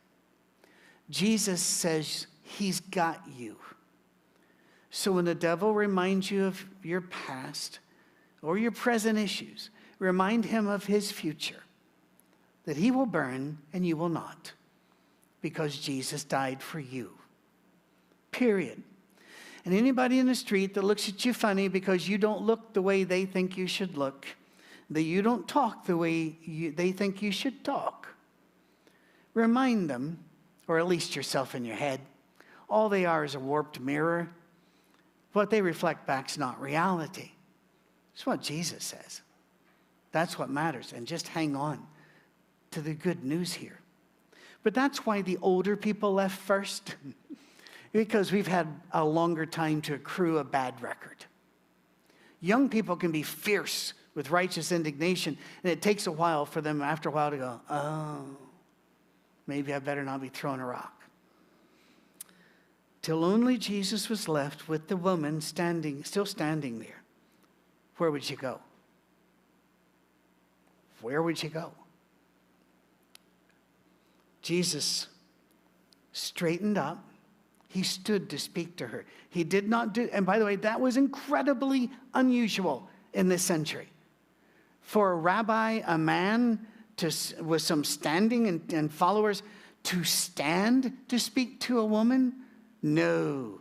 Jesus 1.09 1.61
says 1.61 2.27
he's 2.43 2.81
got 2.81 3.23
you. 3.37 3.57
So 4.91 5.13
when 5.13 5.25
the 5.25 5.35
devil 5.35 5.75
reminds 5.75 6.31
you 6.31 6.45
of 6.45 6.65
your 6.83 7.03
past 7.03 7.79
or 8.43 8.59
your 8.59 8.73
present 8.73 9.19
issues, 9.19 9.71
remind 9.99 10.45
him 10.45 10.67
of 10.67 10.85
his 10.85 11.13
future, 11.13 11.63
that 12.65 12.77
he 12.77 12.91
will 12.91 13.07
burn 13.07 13.59
and 13.73 13.87
you 13.87 13.97
will 13.97 14.09
not, 14.09 14.53
because 15.41 15.79
Jesus 15.79 16.25
died 16.25 16.63
for 16.63 16.81
you. 16.81 17.11
Period. 18.31 18.83
And 19.65 19.75
anybody 19.75 20.19
in 20.19 20.27
the 20.27 20.35
street 20.35 20.75
that 20.75 20.85
looks 20.85 21.09
at 21.09 21.25
you 21.25 21.33
funny 21.33 21.69
because 21.69 22.09
you 22.09 22.19
don't 22.19 22.43
look 22.43 22.73
the 22.73 22.83
way 22.83 23.05
they 23.05 23.25
think 23.25 23.57
you 23.57 23.67
should 23.67 23.97
look, 23.97 24.27
that 24.91 25.03
you 25.03 25.23
don't 25.23 25.47
talk 25.47 25.87
the 25.87 25.97
way 25.97 26.37
you, 26.45 26.73
they 26.73 26.93
think 26.93 27.23
you 27.23 27.31
should 27.31 27.65
talk, 27.65 28.09
remind 29.35 29.89
them, 29.89 30.19
or 30.67 30.79
at 30.79 30.87
least 30.87 31.17
yourself 31.17 31.55
in 31.55 31.65
your 31.65 31.77
head, 31.77 32.01
all 32.69 32.89
they 32.89 33.05
are 33.05 33.25
is 33.25 33.35
a 33.35 33.41
warped 33.41 33.79
mirror 33.81 34.29
what 35.33 35.51
they 35.51 35.63
reflect 35.63 36.07
back 36.07 36.31
is 36.31 36.39
not 36.39 36.61
reality. 36.61 37.31
It's 38.15 38.27
what 38.27 38.43
Jesus 38.43 38.85
says. 38.85 39.23
That's 40.13 40.39
what 40.39 40.51
matters. 40.51 40.93
And 40.95 41.07
just 41.07 41.29
hang 41.29 41.57
on 41.57 41.87
to 42.73 42.81
the 42.81 42.95
good 42.95 43.25
news 43.25 43.55
here. 43.55 43.79
But 44.63 44.75
that's 44.75 45.07
why 45.07 45.23
the 45.23 45.39
older 45.43 45.77
people 45.77 46.15
left 46.15 46.39
first, 46.39 46.97
because 47.93 48.33
we've 48.33 48.47
had 48.47 48.67
a 48.93 49.05
longer 49.05 49.47
time 49.47 49.81
to 49.83 49.95
accrue 49.95 50.39
a 50.39 50.45
bad 50.45 50.81
record. 50.83 51.25
Young 52.41 52.69
people 52.69 52.97
can 52.97 53.13
be 53.13 53.23
fierce 53.23 53.95
with 54.15 54.31
righteous 54.31 54.73
indignation, 54.73 55.39
and 55.63 55.73
it 55.73 55.81
takes 55.81 56.07
a 56.07 56.13
while 56.13 56.45
for 56.45 56.61
them, 56.61 56.83
after 56.83 57.09
a 57.09 57.13
while, 57.13 57.31
to 57.31 57.37
go, 57.37 57.61
oh, 57.71 58.25
maybe 59.47 59.73
I 59.73 59.79
better 59.79 60.05
not 60.05 60.21
be 60.21 60.29
throwing 60.29 60.61
a 60.61 60.67
rock 60.67 61.03
till 63.03 63.25
only 63.25 63.59
Jesus 63.59 64.09
was 64.09 64.29
left 64.29 64.69
with 64.69 64.87
the 64.87 64.97
woman 64.97 65.41
standing, 65.41 66.05
still 66.05 66.25
standing 66.25 66.79
there. 66.79 67.03
Where 67.99 68.11
would 68.11 68.23
she 68.23 68.37
go? 68.37 68.61
Where 71.01 71.21
would 71.21 71.37
she 71.37 71.49
go? 71.49 71.73
Jesus 74.43 75.07
straightened 76.13 76.77
up. 76.77 77.05
He 77.69 77.83
stood 77.83 78.29
to 78.31 78.39
speak 78.39 78.77
to 78.77 78.87
her. 78.87 79.07
He 79.31 79.45
did 79.45 79.69
not 79.69 79.95
do, 79.95 80.09
and 80.13 80.27
by 80.27 80.39
the 80.39 80.45
way, 80.45 80.57
that 80.57 80.81
was 80.81 80.99
incredibly 80.99 81.91
unusual 82.13 82.89
in 83.15 83.29
this 83.29 83.43
century. 83.43 83.89
For 84.83 85.13
a 85.13 85.17
rabbi, 85.17 85.81
a 85.87 85.97
man 85.97 86.67
to, 86.99 87.11
with 87.41 87.63
some 87.63 87.83
standing 87.83 88.47
and, 88.49 88.73
and 88.73 88.93
followers, 88.93 89.43
to 89.85 90.05
stand 90.05 90.93
to 91.09 91.19
speak 91.19 91.61
to 91.61 91.79
a 91.79 91.85
woman 91.85 92.35
no. 92.83 93.61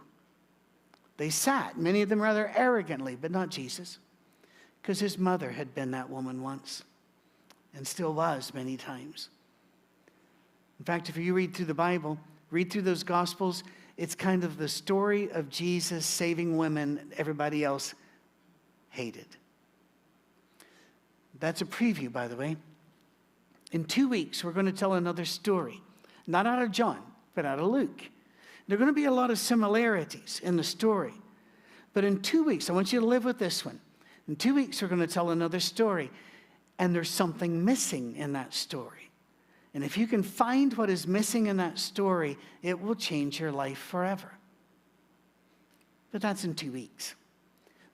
They 1.17 1.29
sat, 1.29 1.77
many 1.77 2.01
of 2.01 2.09
them 2.09 2.21
rather 2.21 2.51
arrogantly, 2.55 3.15
but 3.15 3.31
not 3.31 3.49
Jesus, 3.49 3.99
because 4.81 4.99
his 4.99 5.17
mother 5.17 5.51
had 5.51 5.73
been 5.75 5.91
that 5.91 6.09
woman 6.09 6.41
once 6.41 6.83
and 7.73 7.87
still 7.87 8.13
was 8.13 8.53
many 8.53 8.75
times. 8.75 9.29
In 10.81 10.85
fact, 10.85 11.09
if 11.09 11.17
you 11.17 11.35
read 11.35 11.53
through 11.53 11.65
the 11.65 11.75
Bible, 11.75 12.17
read 12.49 12.73
through 12.73 12.81
those 12.81 13.03
Gospels, 13.03 13.63
it's 13.97 14.15
kind 14.15 14.43
of 14.43 14.57
the 14.57 14.67
story 14.67 15.31
of 15.31 15.47
Jesus 15.47 16.07
saving 16.07 16.57
women 16.57 17.11
everybody 17.19 17.63
else 17.63 17.93
hated. 18.89 19.27
That's 21.39 21.61
a 21.61 21.65
preview, 21.65 22.11
by 22.11 22.27
the 22.27 22.35
way. 22.35 22.57
In 23.71 23.85
two 23.85 24.09
weeks, 24.09 24.43
we're 24.43 24.53
going 24.53 24.65
to 24.65 24.71
tell 24.71 24.93
another 24.93 25.23
story, 25.23 25.79
not 26.25 26.47
out 26.47 26.63
of 26.63 26.71
John, 26.71 26.97
but 27.35 27.45
out 27.45 27.59
of 27.59 27.67
Luke. 27.67 28.01
There 28.67 28.75
are 28.75 28.79
going 28.79 28.89
to 28.89 28.91
be 28.91 29.05
a 29.05 29.11
lot 29.11 29.29
of 29.29 29.37
similarities 29.37 30.41
in 30.43 30.57
the 30.57 30.63
story. 30.63 31.13
But 31.93 32.05
in 32.05 32.23
two 32.23 32.43
weeks, 32.43 32.71
I 32.71 32.73
want 32.73 32.91
you 32.91 33.01
to 33.01 33.05
live 33.05 33.23
with 33.23 33.37
this 33.37 33.63
one. 33.63 33.79
In 34.27 34.35
two 34.35 34.55
weeks, 34.55 34.81
we're 34.81 34.87
going 34.87 34.99
to 34.99 35.05
tell 35.05 35.29
another 35.29 35.59
story. 35.59 36.09
And 36.79 36.95
there's 36.95 37.07
something 37.07 37.63
missing 37.63 38.15
in 38.15 38.33
that 38.33 38.55
story. 38.55 39.10
And 39.73 39.83
if 39.83 39.97
you 39.97 40.05
can 40.05 40.21
find 40.21 40.73
what 40.73 40.89
is 40.89 41.07
missing 41.07 41.47
in 41.47 41.57
that 41.57 41.79
story, 41.79 42.37
it 42.61 42.79
will 42.79 42.95
change 42.95 43.39
your 43.39 43.51
life 43.51 43.77
forever. 43.77 44.31
But 46.11 46.21
that's 46.21 46.43
in 46.43 46.55
two 46.55 46.71
weeks. 46.71 47.15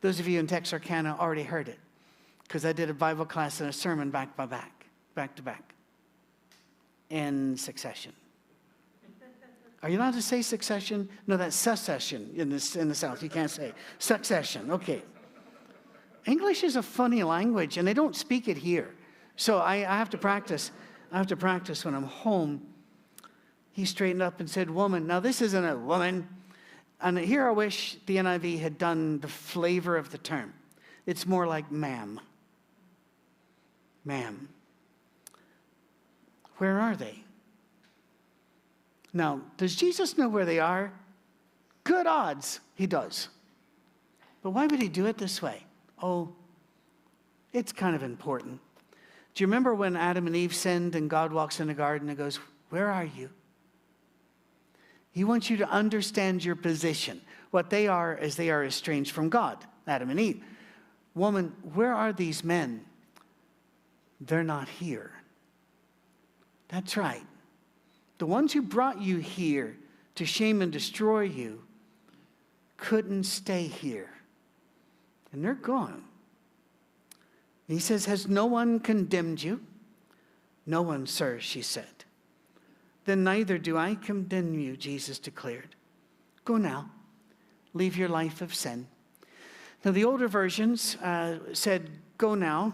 Those 0.01 0.19
of 0.19 0.27
you 0.27 0.39
in 0.39 0.47
Texarkana 0.47 1.17
already 1.19 1.43
heard 1.43 1.67
it 1.69 1.79
because 2.43 2.65
I 2.65 2.73
did 2.73 2.89
a 2.89 2.93
Bible 2.93 3.25
class 3.25 3.59
and 3.59 3.69
a 3.69 3.73
sermon 3.73 4.09
back 4.09 4.35
by 4.35 4.45
back, 4.45 4.85
back 5.13 5.35
to 5.35 5.41
back, 5.41 5.73
in 7.09 7.57
succession. 7.57 8.13
Are 9.83 9.89
you 9.89 9.99
allowed 9.99 10.15
to 10.15 10.21
say 10.21 10.41
succession? 10.41 11.07
No, 11.27 11.37
that's 11.37 11.55
secession 11.55 12.31
in, 12.35 12.49
this, 12.49 12.75
in 12.75 12.89
the 12.89 12.95
South. 12.95 13.21
You 13.21 13.29
can't 13.29 13.51
say 13.51 13.73
succession. 13.99 14.71
Okay. 14.71 15.03
English 16.25 16.63
is 16.63 16.75
a 16.75 16.83
funny 16.83 17.23
language, 17.23 17.77
and 17.77 17.87
they 17.87 17.93
don't 17.93 18.15
speak 18.15 18.47
it 18.47 18.57
here. 18.57 18.95
So 19.35 19.59
I, 19.59 19.75
I 19.75 19.97
have 19.97 20.09
to 20.09 20.17
practice. 20.17 20.71
I 21.11 21.17
have 21.17 21.27
to 21.27 21.37
practice 21.37 21.85
when 21.85 21.95
I'm 21.95 22.03
home. 22.03 22.61
He 23.71 23.85
straightened 23.85 24.21
up 24.21 24.39
and 24.39 24.49
said, 24.49 24.69
Woman. 24.69 25.07
Now, 25.07 25.19
this 25.19 25.41
isn't 25.41 25.65
a 25.65 25.77
woman. 25.77 26.27
And 26.99 27.17
here 27.17 27.47
I 27.47 27.51
wish 27.51 27.97
the 28.05 28.17
NIV 28.17 28.59
had 28.59 28.77
done 28.77 29.19
the 29.19 29.27
flavor 29.27 29.97
of 29.97 30.09
the 30.09 30.17
term. 30.17 30.53
It's 31.05 31.25
more 31.25 31.45
like 31.45 31.71
ma'am. 31.71 32.19
Ma'am. 34.03 34.49
Where 36.57 36.79
are 36.79 36.95
they? 36.95 37.23
Now, 39.13 39.41
does 39.57 39.75
Jesus 39.75 40.17
know 40.17 40.27
where 40.27 40.45
they 40.45 40.59
are? 40.59 40.91
Good 41.83 42.07
odds 42.07 42.59
he 42.75 42.87
does. 42.87 43.29
But 44.41 44.51
why 44.51 44.67
would 44.67 44.81
he 44.81 44.89
do 44.89 45.05
it 45.05 45.17
this 45.17 45.41
way? 45.41 45.63
Oh, 46.01 46.33
it's 47.53 47.71
kind 47.71 47.95
of 47.95 48.03
important. 48.03 48.59
Do 49.37 49.43
you 49.43 49.47
remember 49.49 49.75
when 49.75 49.95
Adam 49.95 50.25
and 50.25 50.35
Eve 50.35 50.55
sinned 50.55 50.95
and 50.95 51.07
God 51.07 51.31
walks 51.31 51.59
in 51.59 51.67
the 51.67 51.75
garden 51.75 52.09
and 52.09 52.17
goes, 52.17 52.39
Where 52.71 52.89
are 52.89 53.05
you? 53.05 53.29
He 55.11 55.23
wants 55.23 55.47
you 55.47 55.57
to 55.57 55.69
understand 55.69 56.43
your 56.43 56.55
position. 56.55 57.21
What 57.51 57.69
they 57.69 57.87
are 57.87 58.17
is 58.17 58.35
they 58.35 58.49
are 58.49 58.65
estranged 58.65 59.11
from 59.11 59.29
God, 59.29 59.63
Adam 59.85 60.09
and 60.09 60.19
Eve. 60.19 60.43
Woman, 61.13 61.53
where 61.75 61.93
are 61.93 62.11
these 62.11 62.43
men? 62.43 62.83
They're 64.19 64.43
not 64.43 64.69
here. 64.69 65.11
That's 66.69 66.97
right. 66.97 67.21
The 68.17 68.25
ones 68.25 68.53
who 68.53 68.63
brought 68.63 68.99
you 69.03 69.17
here 69.17 69.77
to 70.15 70.25
shame 70.25 70.63
and 70.63 70.71
destroy 70.71 71.21
you 71.21 71.61
couldn't 72.75 73.25
stay 73.25 73.67
here. 73.67 74.09
And 75.31 75.45
they're 75.45 75.53
gone. 75.53 76.06
He 77.67 77.79
says, 77.79 78.05
Has 78.05 78.27
no 78.27 78.45
one 78.45 78.79
condemned 78.79 79.43
you? 79.43 79.61
No 80.65 80.81
one, 80.81 81.07
sir, 81.07 81.39
she 81.39 81.61
said. 81.61 81.85
Then 83.05 83.23
neither 83.23 83.57
do 83.57 83.77
I 83.77 83.95
condemn 83.95 84.59
you, 84.59 84.75
Jesus 84.75 85.19
declared. 85.19 85.75
Go 86.45 86.57
now, 86.57 86.89
leave 87.73 87.97
your 87.97 88.09
life 88.09 88.41
of 88.41 88.53
sin. 88.53 88.87
Now, 89.83 89.91
the 89.91 90.05
older 90.05 90.27
versions 90.27 90.95
uh, 90.97 91.39
said, 91.53 91.89
Go 92.17 92.35
now 92.35 92.73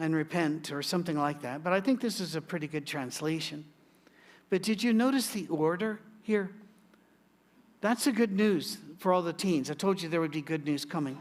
and 0.00 0.14
repent, 0.14 0.70
or 0.70 0.82
something 0.82 1.16
like 1.16 1.42
that, 1.42 1.64
but 1.64 1.72
I 1.72 1.80
think 1.80 2.00
this 2.00 2.20
is 2.20 2.34
a 2.34 2.40
pretty 2.40 2.66
good 2.66 2.86
translation. 2.86 3.64
But 4.50 4.62
did 4.62 4.82
you 4.82 4.92
notice 4.92 5.28
the 5.30 5.46
order 5.48 6.00
here? 6.22 6.50
That's 7.80 8.04
the 8.04 8.12
good 8.12 8.32
news 8.32 8.78
for 8.98 9.12
all 9.12 9.22
the 9.22 9.32
teens. 9.32 9.70
I 9.70 9.74
told 9.74 10.02
you 10.02 10.08
there 10.08 10.20
would 10.20 10.32
be 10.32 10.42
good 10.42 10.64
news 10.64 10.84
coming. 10.84 11.20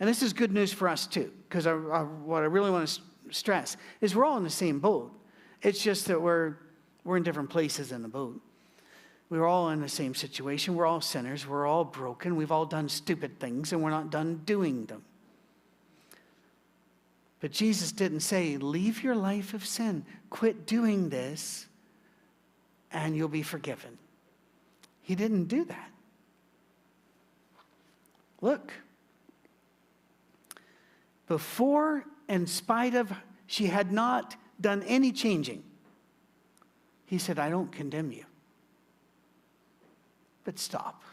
And 0.00 0.08
this 0.08 0.22
is 0.22 0.32
good 0.32 0.50
news 0.50 0.72
for 0.72 0.88
us 0.88 1.06
too, 1.06 1.30
because 1.48 1.66
what 1.66 2.42
I 2.42 2.46
really 2.46 2.70
want 2.70 2.88
to 2.88 3.00
stress 3.34 3.76
is 4.00 4.16
we're 4.16 4.24
all 4.24 4.38
in 4.38 4.44
the 4.44 4.50
same 4.50 4.80
boat. 4.80 5.12
It's 5.62 5.82
just 5.82 6.06
that 6.06 6.20
we're, 6.20 6.56
we're 7.04 7.18
in 7.18 7.22
different 7.22 7.50
places 7.50 7.92
in 7.92 8.02
the 8.02 8.08
boat. 8.08 8.40
We're 9.28 9.46
all 9.46 9.70
in 9.70 9.80
the 9.80 9.88
same 9.88 10.14
situation. 10.14 10.74
We're 10.74 10.86
all 10.86 11.00
sinners. 11.00 11.46
We're 11.46 11.66
all 11.66 11.84
broken. 11.84 12.34
We've 12.34 12.50
all 12.50 12.66
done 12.66 12.88
stupid 12.88 13.38
things, 13.38 13.72
and 13.72 13.82
we're 13.82 13.90
not 13.90 14.10
done 14.10 14.42
doing 14.44 14.86
them. 14.86 15.04
But 17.40 17.52
Jesus 17.52 17.92
didn't 17.92 18.20
say, 18.20 18.56
Leave 18.56 19.04
your 19.04 19.14
life 19.14 19.54
of 19.54 19.64
sin, 19.64 20.04
quit 20.30 20.66
doing 20.66 21.10
this, 21.10 21.66
and 22.90 23.16
you'll 23.16 23.28
be 23.28 23.42
forgiven. 23.42 23.98
He 25.02 25.14
didn't 25.14 25.44
do 25.44 25.64
that. 25.64 25.90
Look, 28.40 28.72
before, 31.30 32.04
in 32.28 32.44
spite 32.44 32.96
of, 32.96 33.12
she 33.46 33.66
had 33.66 33.92
not 33.92 34.34
done 34.60 34.82
any 34.82 35.12
changing, 35.12 35.62
he 37.06 37.18
said, 37.18 37.38
I 37.38 37.50
don't 37.50 37.70
condemn 37.70 38.10
you. 38.10 38.24
But 40.42 40.58
stop. 40.58 41.04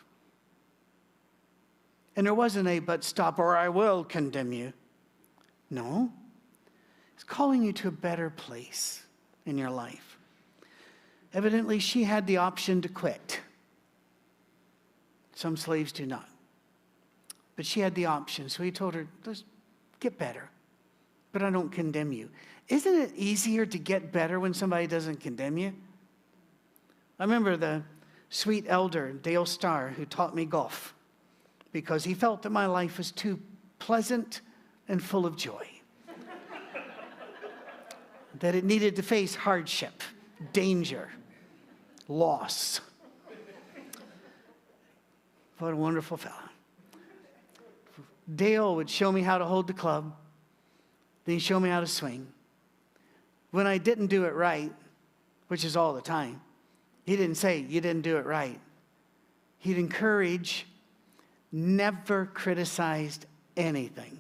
And 2.16 2.26
there 2.26 2.34
wasn't 2.34 2.68
a 2.68 2.80
but 2.80 3.04
stop 3.04 3.38
or 3.38 3.56
I 3.56 3.70
will 3.70 4.04
condemn 4.04 4.52
you. 4.52 4.74
No. 5.70 6.12
It's 7.14 7.24
calling 7.24 7.62
you 7.62 7.72
to 7.74 7.90
a 7.90 7.92
better 7.92 8.32
place 8.32 9.04
in 9.46 9.56
your 9.56 9.70
life. 9.70 10.18
Evidently, 11.32 11.78
she 11.78 12.06
had 12.06 12.26
the 12.26 12.38
option 12.38 12.82
to 12.82 12.90
quit. 12.90 13.40
Some 15.36 15.56
slaves 15.58 15.92
do 15.92 16.08
not. 16.08 16.28
But 17.56 17.68
she 17.68 17.82
had 17.82 17.94
the 17.94 18.08
option. 18.08 18.50
So 18.50 18.64
he 18.64 18.72
told 18.72 18.96
her, 18.96 19.08
get 20.00 20.18
better. 20.18 20.50
But 21.32 21.44
I 21.44 21.50
don't 21.50 21.72
condemn 21.72 22.12
you. 22.12 22.30
Isn't 22.68 22.96
it 22.96 23.12
easier 23.16 23.66
to 23.66 23.78
get 23.78 24.12
better 24.12 24.40
when 24.40 24.54
somebody 24.54 24.88
doesn't 24.88 25.20
condemn 25.20 25.58
you? 25.58 25.74
I 27.20 27.24
remember 27.24 27.58
the 27.58 27.84
sweet 28.30 28.66
elder, 28.68 29.14
Dale 29.14 29.46
Starr, 29.46 29.90
who 29.90 30.06
taught 30.06 30.36
me 30.36 30.46
golf 30.46 30.94
because 31.72 32.04
he 32.04 32.14
felt 32.14 32.42
that 32.44 32.50
my 32.50 32.66
life 32.66 32.98
was 32.98 33.12
too 33.12 33.40
pleasant 33.80 34.42
and 34.88 35.04
full 35.04 35.26
of 35.26 35.36
joy. 35.36 35.68
that 38.40 38.56
it 38.56 38.64
needed 38.64 38.96
to 38.96 39.02
face 39.02 39.36
hardship, 39.36 40.04
danger, 40.54 41.10
loss. 42.08 42.82
What 45.60 45.74
a 45.74 45.76
wonderful 45.76 46.18
fellow. 46.18 46.36
Dale 48.34 48.76
would 48.76 48.90
show 48.90 49.12
me 49.12 49.22
how 49.22 49.38
to 49.38 49.46
hold 49.46 49.68
the 49.68 49.74
club, 49.74 50.14
then 51.26 51.36
he'd 51.36 51.40
show 51.40 51.60
me 51.60 51.70
how 51.70 51.80
to 51.80 51.88
swing. 51.88 52.28
When 53.52 53.68
I 53.68 53.78
didn't 53.78 54.08
do 54.08 54.26
it 54.26 54.34
right, 54.34 54.74
which 55.48 55.64
is 55.64 55.78
all 55.78 55.94
the 55.94 56.02
time, 56.02 56.42
he 57.06 57.16
didn't 57.16 57.36
say, 57.36 57.60
You 57.60 57.80
didn't 57.80 58.02
do 58.02 58.18
it 58.18 58.26
right. 58.26 58.60
He'd 59.60 59.78
encourage, 59.78 60.68
never 61.52 62.26
criticized 62.26 63.26
anything. 63.56 64.20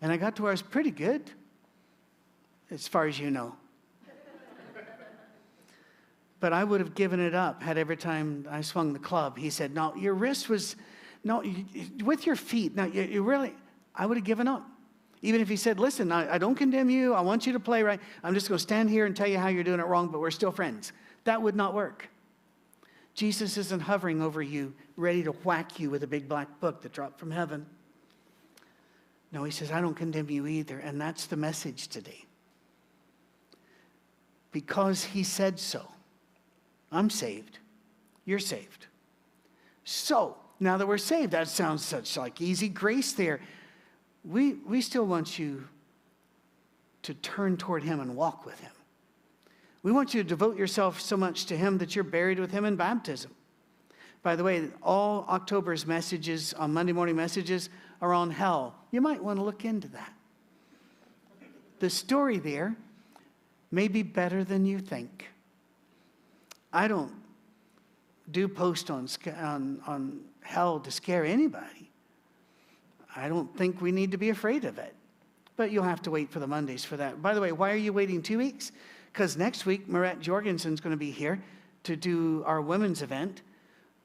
And 0.00 0.12
I 0.12 0.16
got 0.16 0.36
to 0.36 0.42
where 0.42 0.50
I 0.50 0.52
was 0.52 0.62
pretty 0.62 0.90
good, 0.90 1.30
as 2.70 2.86
far 2.86 3.06
as 3.06 3.18
you 3.18 3.30
know. 3.30 3.56
but 6.40 6.52
I 6.52 6.62
would 6.62 6.80
have 6.80 6.94
given 6.94 7.18
it 7.18 7.34
up 7.34 7.62
had 7.62 7.78
every 7.78 7.96
time 7.96 8.46
I 8.48 8.60
swung 8.60 8.92
the 8.92 8.98
club, 8.98 9.38
he 9.38 9.50
said, 9.50 9.74
No, 9.74 9.94
your 9.96 10.14
wrist 10.14 10.48
was, 10.48 10.76
no, 11.24 11.42
you, 11.42 11.64
with 12.04 12.26
your 12.26 12.36
feet. 12.36 12.74
Now, 12.74 12.84
you, 12.84 13.02
you 13.02 13.22
really, 13.22 13.54
I 13.94 14.06
would 14.06 14.16
have 14.16 14.24
given 14.24 14.48
up. 14.48 14.66
Even 15.20 15.40
if 15.40 15.48
he 15.48 15.56
said, 15.56 15.80
Listen, 15.80 16.12
I, 16.12 16.34
I 16.34 16.38
don't 16.38 16.54
condemn 16.54 16.90
you. 16.90 17.14
I 17.14 17.20
want 17.20 17.46
you 17.46 17.52
to 17.52 17.60
play 17.60 17.82
right. 17.82 18.00
I'm 18.22 18.34
just 18.34 18.48
going 18.48 18.58
to 18.58 18.62
stand 18.62 18.88
here 18.88 19.06
and 19.06 19.16
tell 19.16 19.26
you 19.26 19.38
how 19.38 19.48
you're 19.48 19.64
doing 19.64 19.80
it 19.80 19.86
wrong, 19.86 20.08
but 20.08 20.20
we're 20.20 20.30
still 20.30 20.52
friends. 20.52 20.92
That 21.24 21.42
would 21.42 21.56
not 21.56 21.74
work. 21.74 22.08
Jesus 23.14 23.56
isn't 23.56 23.80
hovering 23.80 24.22
over 24.22 24.40
you, 24.40 24.72
ready 24.96 25.24
to 25.24 25.32
whack 25.32 25.80
you 25.80 25.90
with 25.90 26.04
a 26.04 26.06
big 26.06 26.28
black 26.28 26.60
book 26.60 26.82
that 26.82 26.92
dropped 26.92 27.18
from 27.18 27.32
heaven. 27.32 27.66
No, 29.32 29.44
he 29.44 29.50
says, 29.50 29.70
I 29.70 29.80
don't 29.80 29.94
condemn 29.94 30.30
you 30.30 30.46
either. 30.46 30.78
And 30.78 31.00
that's 31.00 31.26
the 31.26 31.36
message 31.36 31.88
today. 31.88 32.24
Because 34.52 35.04
he 35.04 35.24
said 35.24 35.58
so. 35.58 35.86
I'm 36.90 37.10
saved. 37.10 37.58
You're 38.24 38.38
saved. 38.38 38.86
So, 39.84 40.36
now 40.60 40.76
that 40.76 40.86
we're 40.86 40.98
saved, 40.98 41.32
that 41.32 41.48
sounds 41.48 41.84
such 41.84 42.16
like 42.16 42.40
easy 42.40 42.68
grace 42.68 43.12
there. 43.12 43.40
We, 44.24 44.54
we 44.54 44.80
still 44.80 45.06
want 45.06 45.38
you 45.38 45.68
to 47.02 47.14
turn 47.14 47.56
toward 47.56 47.84
him 47.84 48.00
and 48.00 48.16
walk 48.16 48.44
with 48.44 48.58
him. 48.60 48.72
We 49.82 49.92
want 49.92 50.12
you 50.12 50.22
to 50.22 50.28
devote 50.28 50.56
yourself 50.56 51.00
so 51.00 51.16
much 51.16 51.46
to 51.46 51.56
Him 51.56 51.78
that 51.78 51.94
you're 51.94 52.04
buried 52.04 52.38
with 52.38 52.50
Him 52.50 52.64
in 52.64 52.76
baptism. 52.76 53.30
By 54.22 54.34
the 54.36 54.42
way, 54.44 54.68
all 54.82 55.24
October's 55.28 55.86
messages 55.86 56.52
on 56.54 56.74
Monday 56.74 56.92
morning 56.92 57.16
messages 57.16 57.70
are 58.02 58.12
on 58.12 58.30
hell. 58.30 58.74
You 58.90 59.00
might 59.00 59.22
want 59.22 59.38
to 59.38 59.44
look 59.44 59.64
into 59.64 59.88
that. 59.88 60.12
The 61.78 61.88
story 61.88 62.38
there 62.38 62.76
may 63.70 63.86
be 63.86 64.02
better 64.02 64.42
than 64.42 64.66
you 64.66 64.80
think. 64.80 65.28
I 66.72 66.88
don't 66.88 67.12
do 68.30 68.48
post 68.48 68.90
on, 68.90 69.08
on, 69.38 69.80
on 69.86 70.20
hell 70.48 70.80
to 70.80 70.90
scare 70.90 71.24
anybody. 71.24 71.90
I 73.14 73.28
don't 73.28 73.54
think 73.56 73.82
we 73.82 73.92
need 73.92 74.12
to 74.12 74.18
be 74.18 74.30
afraid 74.30 74.64
of 74.64 74.78
it. 74.78 74.94
But 75.56 75.70
you'll 75.70 75.84
have 75.84 76.00
to 76.02 76.10
wait 76.10 76.30
for 76.30 76.38
the 76.38 76.46
Mondays 76.46 76.84
for 76.84 76.96
that. 76.96 77.20
By 77.20 77.34
the 77.34 77.40
way, 77.40 77.52
why 77.52 77.70
are 77.70 77.76
you 77.76 77.92
waiting 77.92 78.22
two 78.22 78.38
weeks? 78.38 78.72
Because 79.12 79.36
next 79.36 79.66
week, 79.66 79.88
Marette 79.88 80.20
Jorgensen's 80.20 80.80
going 80.80 80.92
to 80.92 80.96
be 80.96 81.10
here 81.10 81.42
to 81.82 81.96
do 81.96 82.42
our 82.46 82.62
women's 82.62 83.02
event. 83.02 83.42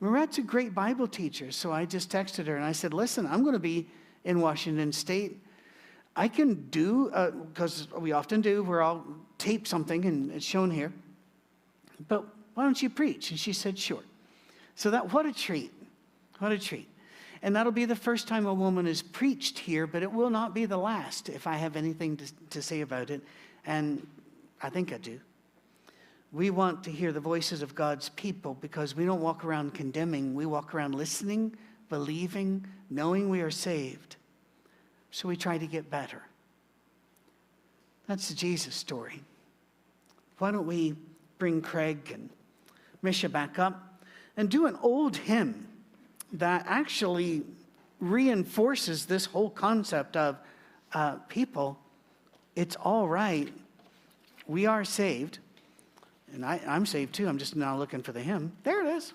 Marette's 0.01 0.39
a 0.39 0.41
great 0.41 0.75
Bible 0.75 1.07
teacher, 1.07 1.51
so 1.51 1.71
I 1.71 1.85
just 1.85 2.11
texted 2.11 2.47
her 2.47 2.57
and 2.57 2.65
I 2.65 2.73
said, 2.73 2.93
Listen, 2.93 3.25
I'm 3.25 3.41
going 3.43 3.53
to 3.53 3.59
be 3.59 3.87
in 4.25 4.41
Washington 4.41 4.91
State. 4.91 5.41
I 6.15 6.27
can 6.27 6.67
do, 6.69 7.09
because 7.49 7.87
uh, 7.95 7.99
we 7.99 8.11
often 8.11 8.41
do, 8.41 8.63
where 8.63 8.83
I'll 8.83 9.05
tape 9.37 9.65
something 9.65 10.05
and 10.05 10.31
it's 10.31 10.45
shown 10.45 10.69
here. 10.69 10.91
But 12.07 12.25
why 12.53 12.63
don't 12.63 12.81
you 12.81 12.89
preach? 12.89 13.31
And 13.31 13.39
she 13.39 13.53
said, 13.53 13.79
Sure. 13.79 14.03
So 14.75 14.91
that, 14.91 15.13
what 15.13 15.25
a 15.25 15.31
treat. 15.33 15.72
What 16.43 16.51
a 16.51 16.59
treat. 16.59 16.89
And 17.41 17.55
that'll 17.55 17.71
be 17.71 17.85
the 17.85 17.95
first 17.95 18.27
time 18.27 18.45
a 18.45 18.53
woman 18.53 18.85
has 18.85 19.01
preached 19.01 19.59
here, 19.59 19.87
but 19.87 20.03
it 20.03 20.11
will 20.11 20.29
not 20.29 20.53
be 20.53 20.65
the 20.65 20.75
last 20.75 21.29
if 21.29 21.47
I 21.47 21.55
have 21.55 21.77
anything 21.77 22.17
to, 22.17 22.25
to 22.49 22.61
say 22.61 22.81
about 22.81 23.09
it. 23.09 23.21
And 23.65 24.05
I 24.61 24.69
think 24.69 24.91
I 24.91 24.97
do. 24.97 25.21
We 26.33 26.49
want 26.49 26.83
to 26.83 26.91
hear 26.91 27.13
the 27.13 27.21
voices 27.21 27.61
of 27.61 27.75
God's 27.75 28.09
people 28.09 28.55
because 28.55 28.93
we 28.93 29.05
don't 29.05 29.21
walk 29.21 29.45
around 29.45 29.73
condemning. 29.73 30.35
We 30.35 30.45
walk 30.45 30.75
around 30.75 30.95
listening, 30.95 31.55
believing, 31.87 32.67
knowing 32.89 33.29
we 33.29 33.39
are 33.39 33.49
saved. 33.49 34.17
So 35.11 35.29
we 35.29 35.37
try 35.37 35.57
to 35.57 35.65
get 35.65 35.89
better. 35.89 36.23
That's 38.05 38.27
the 38.27 38.35
Jesus 38.35 38.75
story. 38.75 39.21
Why 40.39 40.51
don't 40.51 40.67
we 40.67 40.95
bring 41.37 41.61
Craig 41.61 42.11
and 42.13 42.29
Misha 43.01 43.29
back 43.29 43.59
up 43.59 44.03
and 44.35 44.49
do 44.49 44.65
an 44.65 44.77
old 44.81 45.15
hymn 45.15 45.69
that 46.33 46.65
actually 46.67 47.43
reinforces 47.99 49.05
this 49.05 49.25
whole 49.25 49.49
concept 49.49 50.17
of 50.17 50.37
uh, 50.93 51.15
people, 51.29 51.79
it's 52.55 52.75
all 52.75 53.07
right 53.07 53.51
we 54.47 54.65
are 54.65 54.83
saved. 54.83 55.39
And 56.33 56.45
I, 56.45 56.59
am 56.65 56.85
saved 56.85 57.13
too. 57.13 57.27
I'm 57.27 57.37
just 57.37 57.55
now 57.55 57.77
looking 57.77 58.01
for 58.01 58.11
the 58.11 58.21
hymn. 58.21 58.53
There 58.63 58.85
it 58.85 58.95
is. 58.95 59.13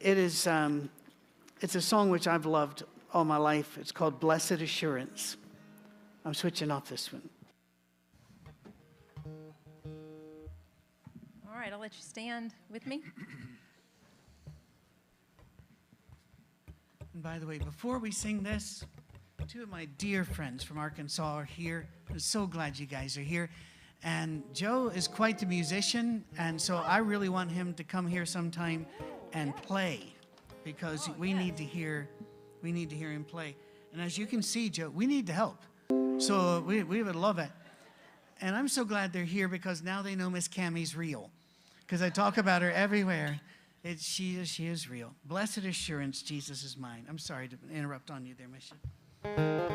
It 0.00 0.18
is 0.18 0.46
um, 0.46 0.90
it's 1.60 1.74
a 1.74 1.80
song 1.80 2.10
which 2.10 2.26
I've 2.26 2.46
loved 2.46 2.82
all 3.12 3.24
my 3.24 3.36
life. 3.36 3.78
It's 3.78 3.92
called 3.92 4.18
Blessed 4.18 4.52
Assurance. 4.52 5.36
I'm 6.24 6.34
switching 6.34 6.70
off 6.70 6.88
this 6.88 7.12
one. 7.12 7.28
All 11.48 11.58
right, 11.58 11.72
I'll 11.72 11.78
let 11.78 11.94
you 11.94 12.02
stand 12.02 12.54
with 12.70 12.86
me. 12.86 13.02
And 17.14 17.22
by 17.22 17.38
the 17.38 17.46
way, 17.46 17.58
before 17.58 17.98
we 17.98 18.10
sing 18.10 18.42
this, 18.42 18.84
two 19.48 19.62
of 19.62 19.68
my 19.68 19.86
dear 19.98 20.22
friends 20.24 20.62
from 20.62 20.78
Arkansas 20.78 21.34
are 21.34 21.44
here. 21.44 21.88
I'm 22.08 22.20
so 22.20 22.46
glad 22.46 22.78
you 22.78 22.86
guys 22.86 23.18
are 23.18 23.22
here. 23.22 23.50
And 24.02 24.42
Joe 24.54 24.88
is 24.88 25.08
quite 25.08 25.38
the 25.38 25.46
musician, 25.46 26.24
and 26.38 26.60
so 26.60 26.76
I 26.76 26.98
really 26.98 27.28
want 27.28 27.50
him 27.50 27.74
to 27.74 27.84
come 27.84 28.06
here 28.06 28.24
sometime 28.24 28.86
and 29.32 29.54
play 29.56 30.14
because 30.64 31.08
oh, 31.08 31.14
we 31.18 31.34
need 31.34 31.56
to 31.56 31.64
hear 31.64 32.08
we 32.62 32.72
need 32.72 32.90
to 32.90 32.96
hear 32.96 33.10
him 33.10 33.24
play. 33.24 33.56
And 33.92 34.00
as 34.00 34.16
you 34.16 34.26
can 34.26 34.42
see, 34.42 34.68
Joe, 34.68 34.90
we 34.90 35.06
need 35.06 35.26
to 35.26 35.32
help. 35.32 35.58
So 36.18 36.60
we, 36.60 36.82
we 36.82 37.02
would 37.02 37.16
love 37.16 37.38
it. 37.38 37.50
And 38.40 38.54
I'm 38.54 38.68
so 38.68 38.84
glad 38.84 39.12
they're 39.12 39.24
here 39.24 39.48
because 39.48 39.82
now 39.82 40.02
they 40.02 40.14
know 40.14 40.30
Miss 40.30 40.46
Cammie's 40.46 40.94
real. 40.94 41.30
Because 41.80 42.02
I 42.02 42.10
talk 42.10 42.36
about 42.36 42.60
her 42.62 42.70
everywhere. 42.70 43.40
It, 43.82 44.00
she, 44.00 44.44
she 44.44 44.66
is 44.66 44.90
real. 44.90 45.14
Blessed 45.24 45.58
assurance, 45.58 46.22
Jesus 46.22 46.64
is 46.64 46.76
mine. 46.76 47.06
I'm 47.08 47.18
sorry 47.18 47.48
to 47.48 47.56
interrupt 47.72 48.10
on 48.10 48.26
you 48.26 48.34
there, 48.34 48.48
Misha. 48.48 49.60